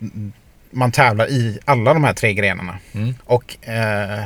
man 0.71 0.91
tävlar 0.91 1.27
i 1.29 1.59
alla 1.65 1.93
de 1.93 2.03
här 2.03 2.13
tre 2.13 2.33
grenarna. 2.33 2.77
Mm. 2.93 3.15
Och 3.23 3.67
eh, 3.69 4.25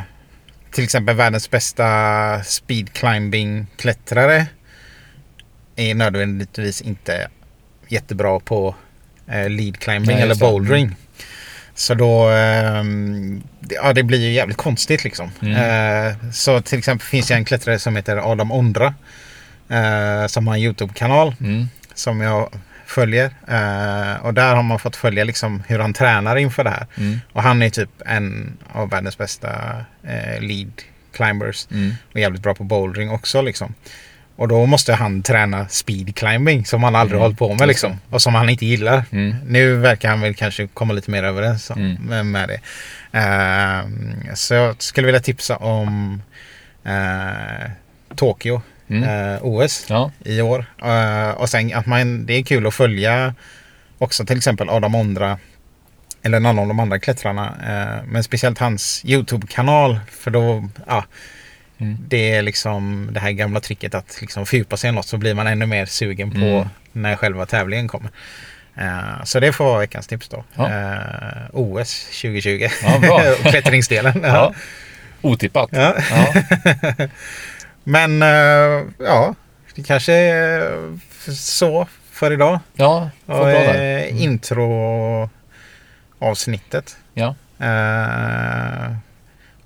till 0.71 0.84
exempel 0.84 1.15
världens 1.15 1.49
bästa 1.51 2.43
speed 2.43 2.93
climbing 2.93 3.67
klättrare 3.77 4.45
är 5.75 5.95
nödvändigtvis 5.95 6.82
inte 6.82 7.27
jättebra 7.88 8.39
på 8.39 8.75
eh, 9.27 9.49
lead 9.49 9.79
climbing 9.79 10.15
Nej, 10.15 10.21
eller 10.23 10.36
det. 10.36 10.45
Mm. 10.45 10.51
bouldering. 10.53 10.95
Så 11.75 11.93
då, 11.93 12.29
det- 13.60 13.75
ja 13.75 13.93
det 13.93 14.03
blir 14.03 14.19
ju 14.19 14.32
jävligt 14.32 14.58
konstigt 14.58 15.03
liksom. 15.03 15.32
Mm. 15.41 15.55
Eh, 15.55 16.32
så 16.32 16.62
till 16.62 16.79
exempel 16.79 17.08
finns 17.08 17.27
det 17.27 17.34
en 17.34 17.45
klättrare 17.45 17.79
som 17.79 17.95
heter 17.95 18.32
Adam 18.32 18.51
Ondra. 18.51 18.93
Eh, 19.69 20.27
som 20.27 20.47
har 20.47 20.55
en 20.55 20.62
YouTube-kanal 20.62 21.36
Mm. 21.39 21.69
som 21.93 22.21
jag 22.21 22.49
följer. 22.89 23.25
Eh, 23.47 24.25
och 24.25 24.34
där 24.34 24.56
har 24.56 24.63
man 24.63 24.80
fått 24.80 24.95
följa 24.95 25.23
liksom 25.23 25.63
hur 25.67 25.80
han 25.80 25.93
tränar 25.93 26.36
inför 26.36 26.63
det 26.63 26.69
här. 26.69 26.88
Mm. 26.97 27.19
Och 27.34 27.43
han 27.43 27.62
är 27.62 27.69
typ 27.69 27.89
en 28.06 28.58
av 28.73 28.89
världens 28.89 29.17
bästa 29.17 29.49
eh, 30.04 30.41
lead 30.41 30.71
climbers. 31.13 31.67
Mm. 31.71 31.91
Och 32.13 32.19
jävligt 32.19 32.41
bra 32.43 32.54
på 32.56 32.63
bouldering 32.63 33.10
också 33.10 33.41
liksom. 33.41 33.73
Och 34.36 34.47
då 34.47 34.65
måste 34.65 34.93
han 34.93 35.23
träna 35.23 35.67
speed 35.67 36.15
climbing 36.15 36.65
som 36.65 36.84
han 36.84 36.95
aldrig 36.95 37.15
Mm, 37.15 37.21
hållit 37.23 37.38
på 37.39 37.54
med 37.54 37.67
liksom. 37.67 37.97
Och 38.10 38.21
som 38.21 38.36
han 38.36 38.49
inte 38.49 38.65
gillar. 38.65 39.04
Mm. 39.12 39.36
Nu 39.47 39.75
verkar 39.75 40.10
han 40.10 40.21
väl 40.21 40.36
kanske 40.36 40.67
komma 40.67 40.93
lite 40.93 41.12
mer 41.12 41.23
överens 41.23 41.69
om- 41.69 41.97
Mm. 42.12 42.32
med, 42.32 42.49
det. 42.49 42.60
Ehm, 43.19 44.15
så 44.36 44.54
jag 44.54 44.82
skulle 44.82 45.06
vilja 45.06 45.19
tipsa 45.21 45.56
om 45.58 46.21
eh, 46.86 47.69
Tokyo 48.15 48.62
Mm. 48.89 49.34
eh, 49.34 49.39
OS 49.45 49.86
Ja. 49.89 50.12
i 50.25 50.41
år. 50.41 50.65
Eh, 50.84 51.30
och 51.30 51.49
sen 51.49 51.73
att 51.73 51.86
man, 51.86 52.25
det 52.25 52.34
är 52.34 52.43
kul 52.43 52.67
att 52.67 52.73
följa 52.73 53.34
också 53.97 54.25
till 54.25 54.38
exempel 54.38 54.69
Adam 54.69 54.95
Ondra 54.95 55.39
eller 56.23 56.39
någon 56.39 56.60
av 56.60 56.67
de 56.67 56.80
andra 56.80 56.99
klättrarna. 56.99 57.45
Eh, 57.67 58.06
men 58.08 58.23
speciellt 58.23 58.58
hans 58.60 59.02
YouTube-kanal. 59.06 59.99
För 60.12 60.32
då, 60.32 60.69
ja, 60.88 61.06
Mm. 61.82 61.97
det 62.08 62.32
är 62.32 62.41
liksom 62.41 63.10
det 63.12 63.19
här 63.19 63.32
gamla 63.32 63.60
tricket 63.60 63.95
att 63.95 64.17
liksom 64.21 64.45
fördjupa 64.45 64.78
sig 64.78 64.89
i 64.89 64.93
något 64.93 65.06
så 65.08 65.17
blir 65.17 65.34
man 65.34 65.47
ännu 65.47 65.65
mer 65.65 65.86
sugen 65.86 66.32
på 66.32 66.38
Mm. 66.38 66.67
när 66.91 67.15
själva 67.15 67.45
tävlingen 67.45 67.88
kommer. 67.88 68.12
Eh, 68.78 69.23
så 69.23 69.39
det 69.39 69.54
får 69.54 69.65
vara 69.65 69.80
veckans 69.80 70.08
tips 70.08 70.30
då. 70.30 70.43
Ja. 70.56 70.69
Eh, 70.69 70.97
OS 71.54 72.08
2020. 72.21 72.67
Ja, 72.84 72.99
bra. 72.99 73.19
Klättringsdelen. 73.52 74.19
ja. 74.23 74.54
Otippat. 75.21 75.69
Ja. 75.71 75.95
Men 77.84 78.22
eh, 78.22 78.84
ja, 79.00 79.36
det 79.76 79.84
kanske 79.84 80.13
är 80.13 80.78
så 81.34 81.88
för 82.12 82.32
idag. 82.34 82.60
Ja, 82.74 83.10
får 83.26 83.34
Och 83.34 83.39
bra 83.46 83.54
där. 83.54 83.98
eh, 83.98 84.04
Mm. 84.10 84.18
intro 84.18 85.30
avsnittet. 86.20 86.98
Ja. 87.13 87.36
Eh, 87.60 88.92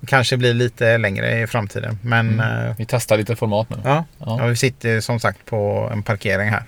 kanske 0.06 0.36
blir 0.36 0.54
lite 0.54 0.98
längre 0.98 1.40
i 1.40 1.46
framtiden. 1.46 1.98
Men 2.02 2.40
Mm. 2.40 2.66
eh, 2.68 2.74
Vi 2.78 2.86
testar 2.86 3.16
lite 3.16 3.36
format 3.36 3.70
nu. 3.70 3.76
ja, 3.84 4.04
Ja. 4.18 4.36
ja, 4.40 4.46
vi 4.46 4.56
sitter 4.56 5.00
som 5.00 5.20
sagt 5.20 5.44
på 5.46 5.88
en 5.92 6.02
parkering 6.02 6.50
här. 6.50 6.62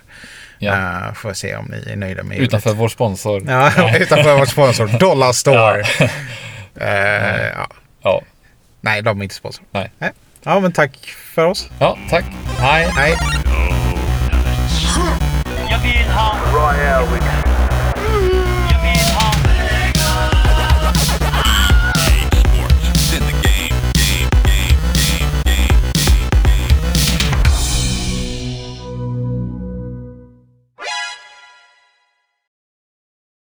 Ja. 0.59 0.73
Eh, 1.07 1.13
får 1.15 1.33
se 1.33 1.57
om 1.57 1.67
ni 1.67 1.93
är 1.93 1.97
nöjda 1.97 2.23
med 2.23 2.37
ljudet. 2.37 2.49
Utanför 2.53 2.73
vår 2.75 2.89
sponsor. 2.89 3.43
Ja, 3.49 3.97
utanför 3.99 4.39
vår 4.39 4.47
sponsor 4.47 4.99
Dollar 4.99 5.33
Store. 5.33 5.85
Ja. 6.79 6.85
Eh, 6.87 7.53
ja. 8.03 8.23
Nej, 8.81 9.03
de 9.03 9.19
är 9.21 9.23
inte 9.23 9.35
sponsor. 9.35 9.65
Nej. 9.71 9.91
Ja, 10.47 10.61
men 10.61 10.73
tack 10.73 11.07
för 11.35 11.47
oss. 11.47 11.69
ja, 11.79 11.99
tack. 12.11 12.25
Hej. 12.59 12.91
Hej. 12.97 13.17